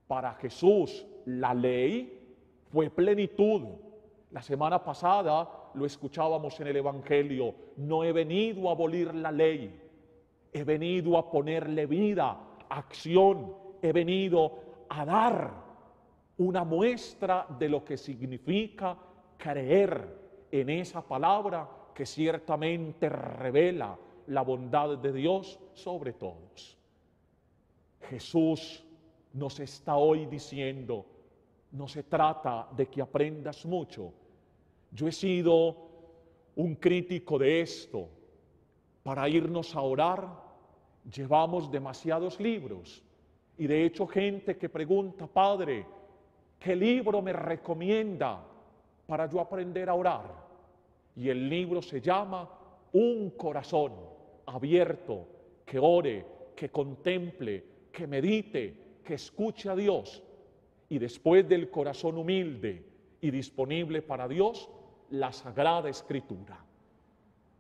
Para 0.08 0.34
Jesús, 0.36 1.06
la 1.26 1.54
ley 1.54 2.20
fue 2.72 2.90
plenitud. 2.92 3.64
La 4.32 4.44
semana 4.44 4.84
pasada 4.84 5.72
lo 5.74 5.86
escuchábamos 5.86 6.60
en 6.60 6.68
el 6.68 6.78
Evangelio, 6.78 7.56
no 7.78 8.04
he 8.04 8.12
venido 8.12 8.70
a 8.70 8.74
abolir 8.74 9.14
la 9.16 9.32
ley, 9.32 9.82
he 10.54 10.64
venido 10.64 11.18
a 11.18 11.30
ponerle 11.32 11.86
vida, 11.86 12.40
acción, 12.70 13.54
he 13.82 13.92
venido 13.92 14.60
a 14.90 15.06
dar 15.06 15.65
una 16.38 16.64
muestra 16.64 17.48
de 17.58 17.70
lo 17.70 17.84
que 17.84 17.98
significa 17.98 18.98
creer 19.38 20.48
en 20.52 20.70
esa 20.70 21.02
palabra 21.02 21.70
que 21.94 22.06
ciertamente 22.06 23.10
revela 23.10 23.98
la 24.28 24.42
bondad 24.42 24.98
de 24.98 25.14
Dios 25.14 25.60
sobre 25.74 26.14
todos. 26.14 26.78
Jesús 28.10 28.84
nos 29.34 29.60
está 29.60 29.96
hoy 29.96 30.26
diciendo, 30.26 31.06
no 31.72 31.88
se 31.88 32.04
trata 32.04 32.68
de 32.76 32.88
que 32.88 33.02
aprendas 33.02 33.66
mucho. 33.66 34.14
Yo 34.92 35.08
he 35.08 35.12
sido 35.12 35.76
un 36.56 36.76
crítico 36.76 37.38
de 37.38 37.62
esto. 37.62 38.10
Para 39.04 39.28
irnos 39.30 39.76
a 39.76 39.82
orar, 39.82 40.28
llevamos 41.12 41.70
demasiados 41.70 42.40
libros. 42.40 43.04
Y 43.58 43.68
de 43.68 43.86
hecho 43.86 44.08
gente 44.08 44.58
que 44.58 44.70
pregunta, 44.70 45.28
Padre, 45.28 45.86
¿Qué 46.66 46.76
libro 46.76 47.22
me 47.22 47.32
recomienda 47.32 48.44
para 49.06 49.30
yo 49.30 49.40
aprender 49.40 49.88
a 49.88 49.94
orar? 49.94 50.24
Y 51.16 51.30
el 51.30 51.48
libro 51.48 51.80
se 51.80 52.02
llama 52.02 52.50
Un 52.94 53.30
corazón 53.38 53.94
abierto, 54.48 55.28
que 55.64 55.78
ore, 55.78 56.26
que 56.56 56.72
contemple, 56.72 57.64
que 57.92 58.08
medite, 58.08 58.98
que 59.04 59.14
escuche 59.14 59.70
a 59.70 59.76
Dios. 59.76 60.24
Y 60.90 60.98
después 60.98 61.48
del 61.48 61.70
corazón 61.70 62.18
humilde 62.18 62.84
y 63.22 63.30
disponible 63.30 64.02
para 64.02 64.28
Dios, 64.28 64.68
la 65.12 65.32
Sagrada 65.32 65.88
Escritura, 65.88 66.66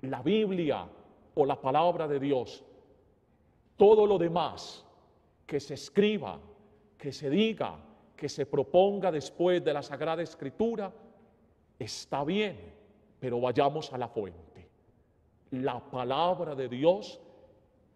la 0.01 0.23
Biblia 0.23 0.89
o 1.35 1.45
la 1.45 1.61
palabra 1.61 2.07
de 2.07 2.19
Dios. 2.19 2.65
Todo 3.77 4.07
lo 4.07 4.17
demás 4.17 4.83
que 5.45 5.59
se 5.59 5.75
escriba, 5.75 6.39
que 6.97 7.11
se 7.11 7.29
diga, 7.29 7.84
que 8.15 8.29
se 8.29 8.45
proponga 8.45 9.11
después 9.11 9.63
de 9.63 9.73
la 9.73 9.81
Sagrada 9.81 10.23
Escritura 10.23 10.91
está 11.77 12.23
bien, 12.23 12.73
pero 13.19 13.39
vayamos 13.41 13.91
a 13.91 13.97
la 13.97 14.07
fuente. 14.07 14.69
La 15.51 15.79
palabra 15.79 16.55
de 16.55 16.69
Dios 16.69 17.19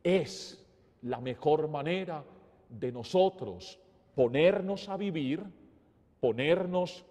es 0.04 0.66
la 1.04 1.20
mejor 1.20 1.68
manera 1.68 2.24
de 2.70 2.92
nosotros 2.92 3.80
ponernos 4.16 4.90
a 4.90 4.98
vivir, 4.98 5.44
ponernos 6.20 7.06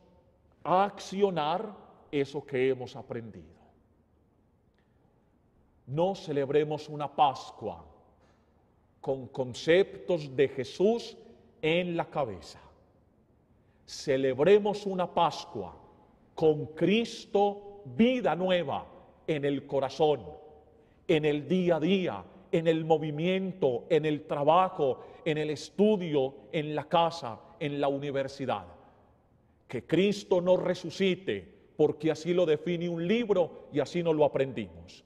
a 0.63 0.85
accionar 0.85 1.75
eso 2.11 2.45
que 2.45 2.69
hemos 2.69 2.95
aprendido. 2.97 3.59
No 5.87 6.15
celebremos 6.15 6.89
una 6.89 7.15
Pascua 7.15 7.85
con 9.01 9.29
conceptos 9.29 10.37
de 10.37 10.49
Jesús 10.49 11.17
en 11.63 11.97
la 11.97 12.05
cabeza. 12.11 12.61
Celebremos 13.89 14.85
una 14.85 15.07
Pascua 15.15 15.75
con 16.35 16.67
Cristo 16.67 17.81
vida 17.87 18.37
nueva 18.37 18.87
en 19.27 19.47
el 19.47 19.67
corazón, 19.67 20.27
en 21.07 21.25
el 21.25 21.49
día 21.49 21.77
a 21.77 21.81
día, 21.81 22.25
en 22.53 22.69
el 22.69 22.85
movimiento, 22.85 23.87
en 23.89 24.05
el 24.05 24.27
trabajo, 24.27 25.01
en 25.25 25.39
el 25.39 25.49
estudio, 25.49 26.35
en 26.53 26.75
la 26.75 26.85
casa, 26.85 27.41
en 27.59 27.81
la 27.81 27.89
universidad. 27.89 28.67
Que 29.67 29.87
Cristo 29.87 30.43
nos 30.43 30.63
resucite, 30.63 31.49
porque 31.75 32.11
así 32.11 32.35
lo 32.35 32.45
define 32.45 32.91
un 32.91 33.09
libro 33.09 33.69
y 33.73 33.81
así 33.81 34.03
no 34.03 34.13
lo 34.13 34.27
aprendimos. 34.27 35.03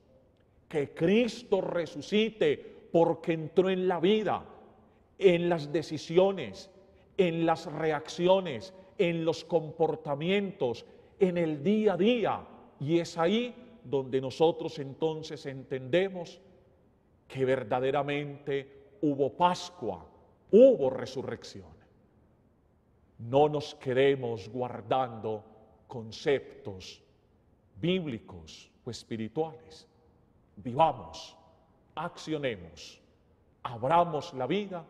Que 0.69 0.93
Cristo 0.93 1.61
resucite 1.61 2.89
porque 2.91 3.33
entró 3.33 3.71
en 3.71 3.87
la 3.87 4.01
vida, 4.01 4.45
en 5.21 5.49
las 5.49 5.71
decisiones, 5.71 6.69
en 7.17 7.47
las 7.47 7.67
reacciones, 7.67 8.75
en 8.99 9.25
los 9.25 9.45
comportamientos, 9.45 10.85
en 11.19 11.39
el 11.39 11.63
día 11.63 11.95
a 11.95 11.97
día. 11.97 12.47
Y 12.81 12.99
es 12.99 13.17
ahí 13.19 13.55
donde 13.85 14.21
nosotros 14.21 14.79
entonces 14.79 15.45
entendemos 15.47 16.41
que 17.29 17.45
verdaderamente 17.45 18.97
hubo 19.01 19.33
Pascua, 19.33 20.07
hubo 20.51 20.91
resurrección. 20.91 21.73
No 23.19 23.49
nos 23.49 23.75
quedemos 23.77 24.49
guardando 24.49 25.45
conceptos 25.87 27.03
bíblicos 27.81 28.71
o 28.85 28.91
espirituales. 28.91 29.87
Vivamos, 30.57 31.37
accionemos, 31.95 33.01
abramos 33.63 34.35
la 34.35 34.47
vida 34.47 34.85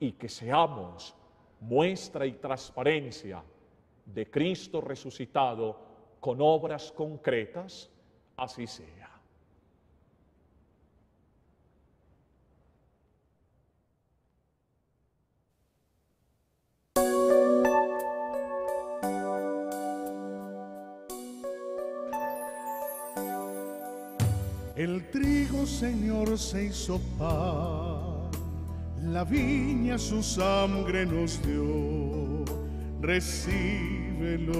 y 0.00 0.12
que 0.12 0.28
seamos 0.28 1.14
muestra 1.62 2.26
y 2.26 2.32
transparencia 2.32 3.42
de 4.04 4.30
Cristo 4.30 4.80
resucitado 4.80 5.78
con 6.20 6.40
obras 6.40 6.92
concretas, 6.92 7.90
así 8.36 8.66
sea. 8.66 9.02
El 24.74 25.10
trigo, 25.10 25.64
Señor, 25.64 26.36
se 26.36 26.64
hizo 26.64 27.00
pan, 27.16 28.11
la 29.04 29.24
viña 29.24 29.98
su 29.98 30.22
sangre 30.22 31.04
nos 31.06 31.42
dio. 31.42 32.44
Recíbelos 33.00 34.54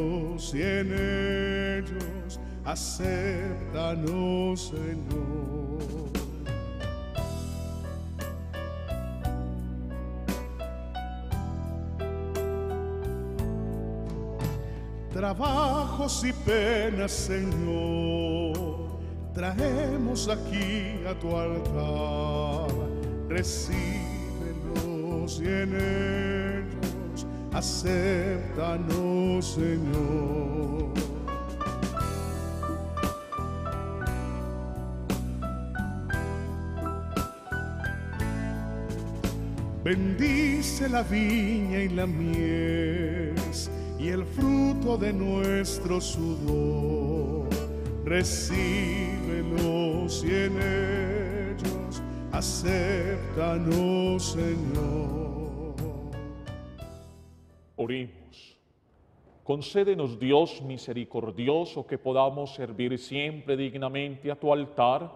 y 0.54 0.62
en 0.62 0.92
ellos 0.92 2.40
acéptanos, 2.64 4.60
Señor. 4.68 6.12
Trabajos 15.12 16.24
y 16.24 16.32
penas, 16.32 17.12
Señor 17.12 18.82
traemos 19.32 20.28
aquí 20.28 21.00
a 21.06 21.18
tu 21.18 21.34
altar, 21.36 22.68
recíbelos 25.32 25.40
y 25.40 25.46
en 25.46 25.74
ellos 25.74 27.26
Señor. 29.42 30.92
Bendice 39.84 40.88
la 40.88 41.02
viña 41.02 41.82
y 41.82 41.88
la 41.88 42.06
mies 42.06 43.68
y 43.98 44.08
el 44.08 44.24
fruto 44.24 44.96
de 44.96 45.12
nuestro 45.12 46.00
sudor. 46.00 47.48
Recíbelos 48.04 48.62
y 50.24 50.34
en 50.34 50.56
ellos 50.56 52.02
acéptanos, 52.32 54.22
Señor. 54.32 55.21
Oremos. 57.82 58.56
Concédenos, 59.42 60.20
Dios 60.20 60.62
misericordioso, 60.62 61.84
que 61.84 61.98
podamos 61.98 62.54
servir 62.54 62.96
siempre 62.98 63.56
dignamente 63.56 64.30
a 64.30 64.36
tu 64.36 64.52
altar 64.52 65.10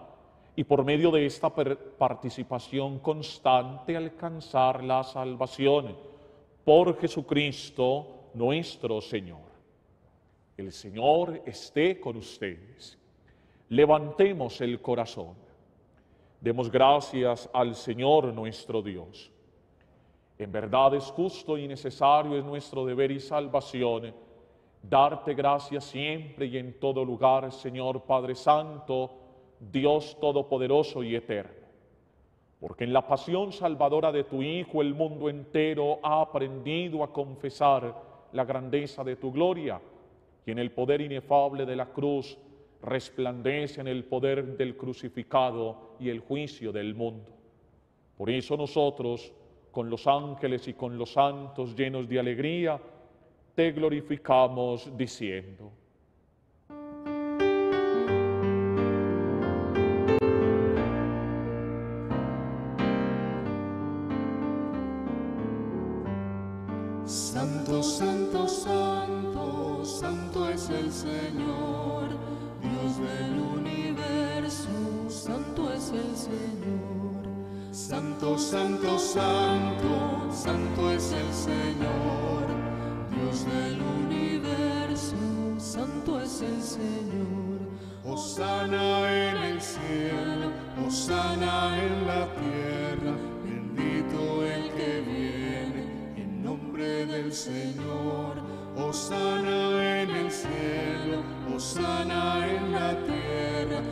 y 0.57 0.64
por 0.64 0.85
medio 0.85 1.12
de 1.12 1.26
esta 1.26 1.48
participación 1.48 2.98
constante 2.98 3.96
alcanzar 3.96 4.83
la 4.83 5.05
salvación. 5.05 5.96
Por 6.64 6.98
Jesucristo 6.98 8.31
nuestro 8.35 9.00
Señor. 9.00 9.46
El 10.57 10.72
Señor 10.72 11.42
esté 11.46 12.00
con 12.00 12.16
ustedes. 12.16 12.98
Levantemos 13.68 14.61
el 14.61 14.81
corazón. 14.81 15.35
Demos 16.40 16.70
gracias 16.70 17.48
al 17.52 17.76
Señor 17.76 18.33
nuestro 18.33 18.83
Dios. 18.83 19.31
En 20.38 20.53
verdad 20.53 20.94
es 20.94 21.05
justo 21.05 21.57
y 21.57 21.66
necesario, 21.66 22.37
es 22.37 22.44
nuestro 22.44 22.85
deber 22.85 23.11
y 23.11 23.20
salvación, 23.20 24.14
darte 24.83 25.35
gracias 25.35 25.85
siempre 25.85 26.46
y 26.46 26.59
en 26.59 26.79
todo 26.79 27.05
lugar, 27.05 27.51
Señor 27.53 28.03
Padre 28.03 28.35
Santo, 28.35 29.11
Dios 29.59 30.16
Todopoderoso 30.20 31.03
y 31.03 31.14
Eterno. 31.14 31.66
Porque 32.61 32.85
en 32.85 32.92
la 32.92 33.07
pasión 33.07 33.53
salvadora 33.53 34.12
de 34.12 34.25
tu 34.25 34.42
Hijo 34.42 34.83
el 34.83 34.94
mundo 34.94 35.29
entero 35.29 35.99
ha 36.03 36.20
aprendido 36.20 37.03
a 37.03 37.12
confesar 37.12 37.94
la 38.33 38.44
grandeza 38.44 39.05
de 39.05 39.16
tu 39.16 39.33
gloria 39.33 39.81
y 40.44 40.51
en 40.51 40.59
el 40.59 40.70
poder 40.70 41.01
inefable 41.01 41.66
de 41.66 41.77
la 41.77 41.87
cruz 41.87 42.38
resplandece 42.83 43.81
en 43.81 43.88
el 43.88 44.05
poder 44.05 44.57
del 44.57 44.77
crucificado 44.77 45.96
y 45.99 46.09
el 46.09 46.20
juicio 46.20 46.72
del 46.72 46.94
mundo. 46.94 47.31
Por 48.16 48.31
eso 48.31 48.57
nosotros, 48.57 49.33
con 49.77 49.91
los 49.91 50.07
ángeles 50.07 50.67
y 50.69 50.73
con 50.73 50.97
los 50.97 51.12
santos 51.12 51.77
llenos 51.77 52.09
de 52.09 52.19
alegría, 52.19 52.81
te 53.55 53.73
glorificamos 53.73 54.91
diciendo. 54.97 55.71
Santo, 67.05 67.83
santo, 67.83 68.49
santo, 68.49 69.85
santo 69.85 70.49
es 70.49 70.71
el 70.71 70.91
Señor, 70.91 72.09
Dios 72.62 72.99
del 72.99 73.39
universo, 73.39 74.71
santo 75.11 75.71
es 75.71 75.91
el 75.91 76.17
Señor. 76.17 77.06
Santo, 77.77 78.39
santo, 78.39 78.99
santo, 78.99 80.33
santo 80.33 80.91
es 80.93 81.12
el 81.12 81.31
Señor, 81.31 82.47
Dios 83.11 83.45
del 83.45 83.79
universo, 83.83 85.15
santo 85.59 86.19
es 86.19 86.41
el 86.41 86.62
Señor. 86.62 87.61
Osana 88.03 89.12
en 89.12 89.37
el 89.37 89.61
cielo, 89.61 90.53
Osana 90.87 91.79
en 91.79 92.07
la 92.07 92.27
tierra, 92.35 93.15
bendito 93.45 94.43
el 94.43 94.71
que 94.73 95.03
viene 95.03 96.15
en 96.17 96.43
nombre 96.43 97.05
del 97.05 97.31
Señor. 97.31 98.43
Osana 98.75 100.01
en 100.03 100.11
el 100.11 100.31
cielo, 100.31 101.23
Osana 101.55 102.47
en 102.49 102.73
la 102.73 102.97
tierra, 103.05 103.83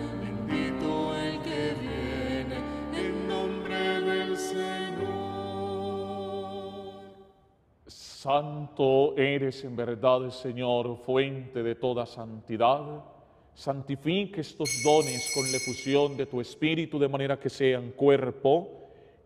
Santo 8.25 9.15
eres 9.19 9.65
en 9.65 9.77
verdad, 9.77 10.31
Señor, 10.31 10.97
fuente 10.97 11.63
de 11.63 11.75
toda 11.75 12.07
santidad. 12.07 13.05
Santifique 13.53 14.41
estos 14.41 14.83
dones 14.83 15.31
con 15.35 15.45
la 15.53 15.59
efusión 15.59 16.17
de 16.17 16.25
tu 16.25 16.41
Espíritu, 16.41 16.99
de 16.99 17.07
manera 17.07 17.39
que 17.39 17.51
sean 17.51 17.91
cuerpo 17.91 18.67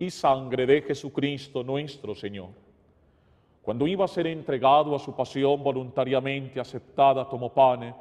y 0.00 0.10
sangre 0.10 0.66
de 0.66 0.82
Jesucristo 0.82 1.62
nuestro 1.62 2.12
Señor. 2.16 2.48
Cuando 3.62 3.86
iba 3.86 4.04
a 4.04 4.08
ser 4.08 4.26
entregado 4.26 4.96
a 4.96 4.98
su 4.98 5.14
pasión 5.14 5.62
voluntariamente 5.62 6.58
aceptada, 6.58 7.28
tomó 7.28 7.54
pan, 7.54 7.94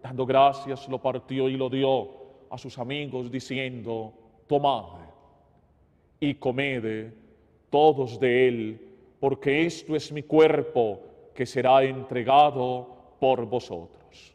dando 0.00 0.24
gracias, 0.24 0.88
lo 0.88 1.02
partió 1.02 1.48
y 1.48 1.56
lo 1.56 1.68
dio 1.68 2.10
a 2.48 2.56
sus 2.58 2.78
amigos, 2.78 3.28
diciendo, 3.28 4.12
tomad 4.46 5.00
y 6.20 6.32
comed 6.34 7.12
todos 7.70 8.20
de 8.20 8.46
él, 8.46 8.93
porque 9.24 9.64
esto 9.64 9.96
es 9.96 10.12
mi 10.12 10.22
cuerpo 10.22 11.00
que 11.34 11.46
será 11.46 11.82
entregado 11.82 13.14
por 13.18 13.46
vosotros. 13.46 14.34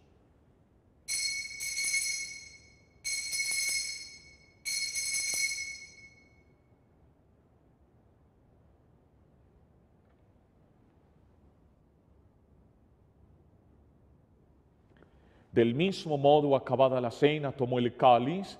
Del 15.52 15.75
mismo 15.75 16.17
modo, 16.17 16.56
acabada 16.56 16.99
la 16.99 17.12
cena, 17.12 17.52
tomó 17.52 17.78
el 17.78 17.95
cáliz 17.95 18.58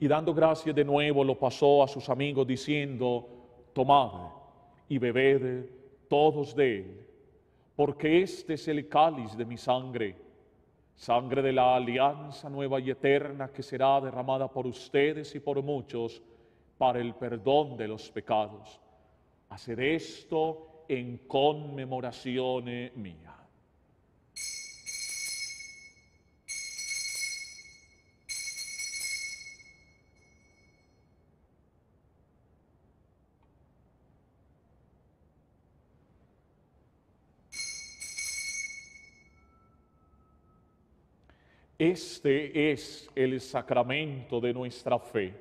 y 0.00 0.08
dando 0.08 0.34
gracias 0.34 0.74
de 0.74 0.84
nuevo 0.84 1.22
lo 1.22 1.38
pasó 1.38 1.84
a 1.84 1.86
sus 1.86 2.08
amigos 2.08 2.48
diciendo, 2.48 3.28
tomad 3.72 4.37
y 4.88 4.98
bebed 4.98 5.66
todos 6.08 6.54
de 6.54 6.78
él, 6.78 7.06
porque 7.76 8.22
este 8.22 8.54
es 8.54 8.66
el 8.68 8.88
cáliz 8.88 9.36
de 9.36 9.44
mi 9.44 9.56
sangre, 9.56 10.16
sangre 10.94 11.42
de 11.42 11.52
la 11.52 11.76
alianza 11.76 12.48
nueva 12.48 12.80
y 12.80 12.90
eterna 12.90 13.48
que 13.48 13.62
será 13.62 14.00
derramada 14.00 14.50
por 14.50 14.66
ustedes 14.66 15.34
y 15.34 15.40
por 15.40 15.62
muchos 15.62 16.22
para 16.76 17.00
el 17.00 17.14
perdón 17.14 17.76
de 17.76 17.88
los 17.88 18.10
pecados. 18.10 18.80
Haced 19.50 19.78
esto 19.78 20.84
en 20.88 21.18
conmemoración 21.26 22.64
mía. 22.96 23.37
Este 41.78 42.72
es 42.72 43.08
el 43.14 43.40
sacramento 43.40 44.40
de 44.40 44.52
nuestra 44.52 44.98
fe. 44.98 45.32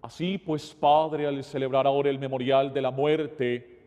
Así 0.00 0.36
pues, 0.38 0.74
Padre, 0.74 1.28
al 1.28 1.44
celebrar 1.44 1.86
ahora 1.86 2.10
el 2.10 2.18
memorial 2.18 2.74
de 2.74 2.82
la 2.82 2.90
muerte 2.90 3.78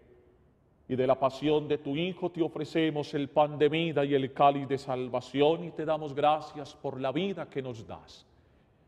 y 0.88 0.96
de 0.96 1.06
la 1.06 1.20
pasión 1.20 1.68
de 1.68 1.78
tu 1.78 1.98
Hijo, 1.98 2.32
te 2.32 2.42
ofrecemos 2.42 3.14
el 3.14 3.28
pan 3.28 3.58
de 3.58 3.68
vida 3.68 4.06
y 4.06 4.14
el 4.14 4.32
cáliz 4.32 4.70
de 4.70 4.78
salvación 4.78 5.66
y 5.66 5.72
te 5.72 5.84
damos 5.84 6.16
gracias 6.16 6.74
por 6.74 7.02
la 7.02 7.12
vida 7.12 7.50
que 7.50 7.62
nos 7.62 7.86
das. 7.86 8.26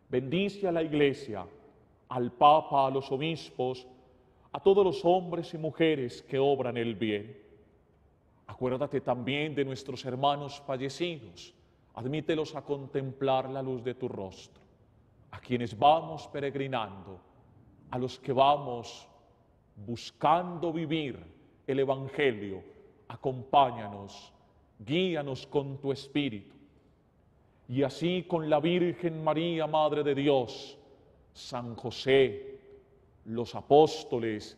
Bendice 0.07 0.69
a 0.69 0.71
la 0.71 0.83
Iglesia, 0.83 1.45
al 2.07 2.31
Papa, 2.31 2.87
a 2.87 2.91
los 2.91 3.11
obispos, 3.11 3.85
a 4.53 4.59
todos 4.61 4.85
los 4.85 5.03
hombres 5.03 5.53
y 5.53 5.57
mujeres 5.57 6.21
que 6.21 6.39
obran 6.39 6.77
el 6.77 6.95
bien 6.95 7.46
Acuérdate 8.47 9.01
también 9.01 9.53
de 9.53 9.65
nuestros 9.65 10.03
hermanos 10.05 10.61
fallecidos. 10.65 11.53
Admítelos 11.93 12.55
a 12.55 12.61
contemplar 12.61 13.49
la 13.49 13.61
luz 13.61 13.83
de 13.83 13.93
tu 13.93 14.07
rostro. 14.07 14.61
A 15.31 15.39
quienes 15.39 15.77
vamos 15.77 16.27
peregrinando, 16.27 17.19
a 17.91 17.97
los 17.97 18.19
que 18.19 18.31
vamos 18.31 19.07
buscando 19.75 20.73
vivir 20.73 21.19
el 21.67 21.79
Evangelio, 21.79 22.63
acompáñanos, 23.07 24.33
guíanos 24.79 25.45
con 25.47 25.77
tu 25.79 25.91
Espíritu. 25.91 26.55
Y 27.67 27.83
así 27.83 28.23
con 28.27 28.49
la 28.49 28.59
Virgen 28.59 29.23
María, 29.23 29.67
Madre 29.67 30.03
de 30.03 30.15
Dios, 30.15 30.77
San 31.33 31.75
José, 31.75 32.59
los 33.25 33.53
apóstoles, 33.55 34.57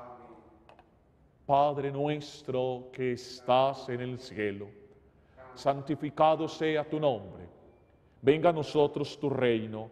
Padre 1.51 1.91
nuestro 1.91 2.87
que 2.93 3.11
estás 3.11 3.89
en 3.89 3.99
el 3.99 4.17
cielo, 4.19 4.69
santificado 5.53 6.47
sea 6.47 6.87
tu 6.87 6.97
nombre. 6.97 7.43
Venga 8.21 8.51
a 8.51 8.53
nosotros 8.53 9.19
tu 9.19 9.29
reino, 9.29 9.89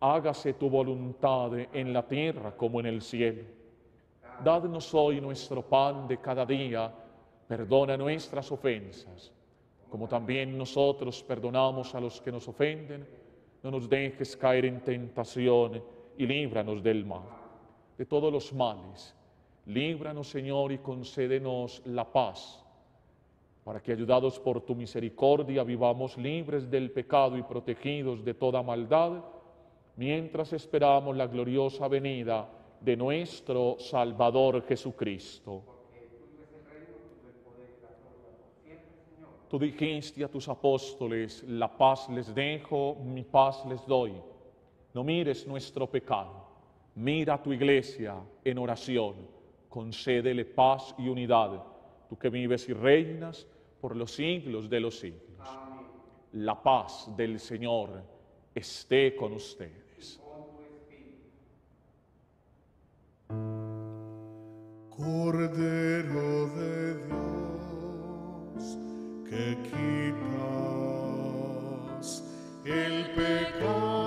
hágase 0.00 0.54
tu 0.54 0.70
voluntad 0.70 1.50
en 1.70 1.92
la 1.92 2.02
tierra 2.02 2.56
como 2.56 2.80
en 2.80 2.86
el 2.86 3.02
cielo. 3.02 3.42
Dadnos 4.42 4.94
hoy 4.94 5.20
nuestro 5.20 5.60
pan 5.60 6.08
de 6.08 6.16
cada 6.16 6.46
día, 6.46 6.90
perdona 7.46 7.98
nuestras 7.98 8.50
ofensas, 8.50 9.30
como 9.90 10.08
también 10.08 10.56
nosotros 10.56 11.22
perdonamos 11.22 11.94
a 11.94 12.00
los 12.00 12.22
que 12.22 12.32
nos 12.32 12.48
ofenden. 12.48 13.06
No 13.62 13.70
nos 13.70 13.86
dejes 13.86 14.34
caer 14.34 14.64
en 14.64 14.80
tentación 14.80 15.84
y 16.16 16.26
líbranos 16.26 16.82
del 16.82 17.04
mal, 17.04 17.28
de 17.98 18.06
todos 18.06 18.32
los 18.32 18.50
males 18.54 19.14
Líbranos, 19.66 20.28
Señor, 20.28 20.70
y 20.70 20.78
concédenos 20.78 21.82
la 21.86 22.04
paz, 22.04 22.64
para 23.64 23.80
que, 23.80 23.90
ayudados 23.90 24.38
por 24.38 24.60
tu 24.60 24.76
misericordia, 24.76 25.64
vivamos 25.64 26.16
libres 26.16 26.70
del 26.70 26.92
pecado 26.92 27.36
y 27.36 27.42
protegidos 27.42 28.24
de 28.24 28.34
toda 28.34 28.62
maldad, 28.62 29.24
mientras 29.96 30.52
esperamos 30.52 31.16
la 31.16 31.26
gloriosa 31.26 31.88
venida 31.88 32.48
de 32.80 32.96
nuestro 32.96 33.76
Salvador 33.80 34.64
Jesucristo. 34.68 35.64
Tú 39.48 39.58
dijiste 39.58 40.22
a 40.22 40.28
tus 40.28 40.48
apóstoles, 40.48 41.42
la 41.42 41.76
paz 41.76 42.08
les 42.08 42.32
dejo, 42.32 42.96
mi 43.02 43.24
paz 43.24 43.64
les 43.66 43.84
doy. 43.84 44.12
No 44.94 45.02
mires 45.02 45.44
nuestro 45.44 45.88
pecado, 45.88 46.46
mira 46.94 47.34
a 47.34 47.42
tu 47.42 47.52
iglesia 47.52 48.14
en 48.44 48.58
oración 48.58 49.35
concédele 49.76 50.46
paz 50.46 50.94
y 50.96 51.06
unidad, 51.06 51.62
tú 52.08 52.16
que 52.16 52.30
vives 52.30 52.66
y 52.66 52.72
reinas 52.72 53.46
por 53.78 53.94
los 53.94 54.10
siglos 54.10 54.70
de 54.70 54.80
los 54.80 54.98
siglos. 54.98 55.46
La 56.32 56.62
paz 56.62 57.14
del 57.14 57.38
Señor 57.38 58.02
esté 58.54 59.14
con 59.14 59.34
ustedes. 59.34 60.18
Cordero 64.88 66.46
de 66.56 66.94
Dios, 67.04 68.78
que 69.28 69.58
quitas 72.00 72.24
el 72.64 73.10
pecado. 73.14 74.05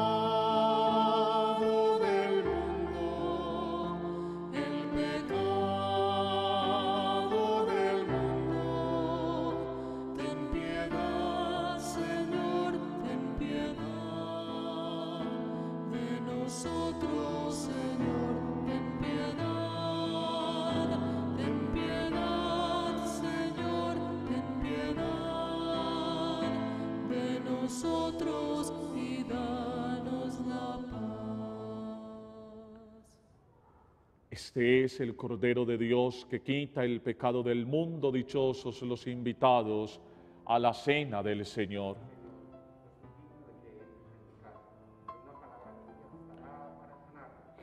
Este 34.49 34.83
es 34.83 34.99
el 34.99 35.15
Cordero 35.15 35.63
de 35.63 35.77
Dios 35.77 36.25
que 36.27 36.41
quita 36.41 36.83
el 36.83 37.01
pecado 37.01 37.43
del 37.43 37.67
mundo, 37.67 38.11
dichosos 38.11 38.81
los 38.81 39.05
invitados 39.05 40.01
a 40.43 40.57
la 40.57 40.73
cena 40.73 41.21
del 41.21 41.45
Señor. 41.45 41.97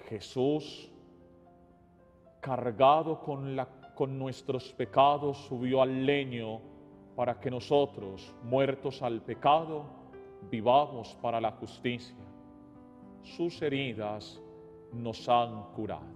Jesús, 0.09 0.93
cargado 2.41 3.19
con, 3.19 3.57
la, 3.57 3.67
con 3.97 4.17
nuestros 4.17 4.73
pecados, 4.73 5.39
subió 5.39 5.83
al 5.83 6.07
leño 6.07 6.61
para 7.17 7.41
que 7.41 7.51
nosotros, 7.51 8.33
muertos 8.45 9.03
al 9.03 9.23
pecado, 9.23 9.87
vivamos 10.49 11.19
para 11.21 11.41
la 11.41 11.51
justicia. 11.51 12.15
Sus 13.23 13.61
heridas 13.61 14.41
nos 14.93 15.29
han 15.29 15.73
curado. 15.73 16.16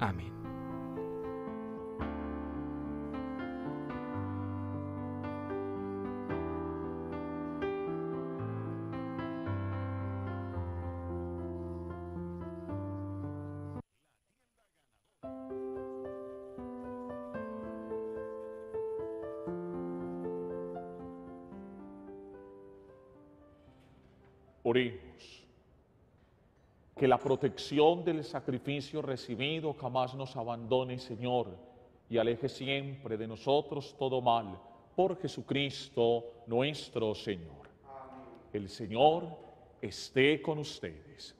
Amén. 0.00 0.32
Que 27.04 27.08
la 27.08 27.18
protección 27.18 28.02
del 28.02 28.24
sacrificio 28.24 29.02
recibido 29.02 29.74
jamás 29.74 30.14
nos 30.14 30.34
abandone, 30.36 30.98
Señor, 30.98 31.54
y 32.08 32.16
aleje 32.16 32.48
siempre 32.48 33.18
de 33.18 33.28
nosotros 33.28 33.94
todo 33.98 34.22
mal, 34.22 34.58
por 34.96 35.20
Jesucristo 35.20 36.24
nuestro 36.46 37.14
Señor. 37.14 37.68
El 38.54 38.70
Señor 38.70 39.36
esté 39.82 40.40
con 40.40 40.60
ustedes. 40.60 41.36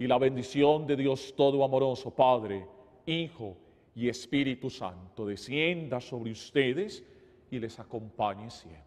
Y 0.00 0.08
la 0.08 0.18
bendición 0.18 0.88
de 0.88 0.96
Dios 0.96 1.34
Todo 1.36 1.62
Amoroso, 1.62 2.10
Padre, 2.10 2.66
Hijo 3.06 3.56
y 3.94 4.08
Espíritu 4.08 4.70
Santo, 4.70 5.24
descienda 5.24 6.00
sobre 6.00 6.32
ustedes 6.32 7.04
y 7.48 7.60
les 7.60 7.78
acompañe 7.78 8.50
siempre. 8.50 8.82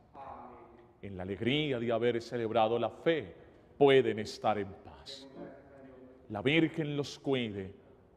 En 1.01 1.15
la 1.15 1.23
alegría 1.23 1.79
de 1.79 1.93
haber 1.93 2.21
celebrado 2.21 2.77
la 2.77 2.89
fe, 2.89 3.33
pueden 3.77 4.19
estar 4.19 4.57
en 4.57 4.67
paz. 4.67 5.29
La 6.29 6.41
Virgen 6.41 6.97
los 6.97 7.19
cuide. 7.19 7.73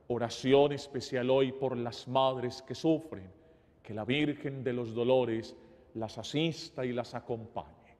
Oración 0.09 0.73
especial 0.73 1.31
hoy 1.31 1.53
por 1.53 1.77
las 1.77 2.07
madres 2.07 2.63
que 2.63 2.75
sufren. 2.75 3.31
Que 3.83 3.95
la 3.95 4.05
Virgen 4.05 4.63
de 4.63 4.73
los 4.73 4.95
Dolores 4.95 5.57
las 5.95 6.19
asista 6.19 6.85
y 6.85 6.93
las 6.93 7.15
acompañe. 7.15 7.97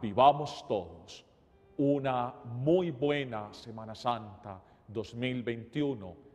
Vivamos 0.00 0.64
todos 0.68 1.24
una 1.78 2.34
muy 2.44 2.90
buena 2.90 3.52
Semana 3.54 3.94
Santa 3.94 4.60
2021. 4.88 6.27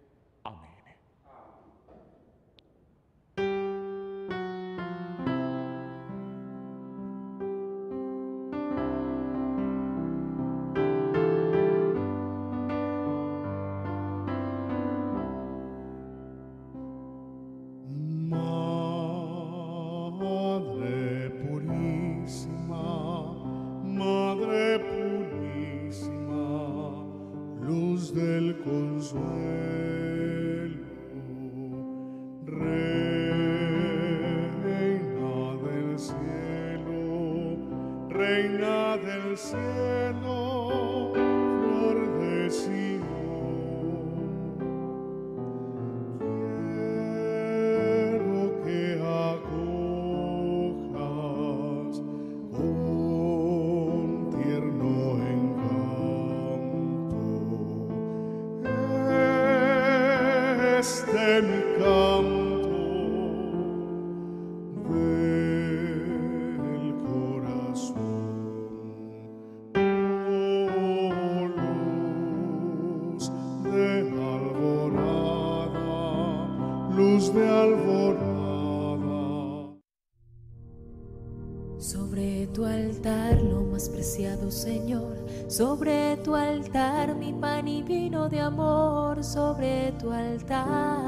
Señor, 84.63 85.17
sobre 85.49 86.15
tu 86.23 86.35
altar 86.35 87.15
mi 87.15 87.33
pan 87.33 87.67
y 87.67 87.81
vino 87.83 88.29
de 88.29 88.39
amor, 88.39 89.23
sobre 89.23 89.91
tu 89.99 90.11
altar 90.11 91.02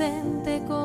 presente 0.00 0.62
con 0.66 0.79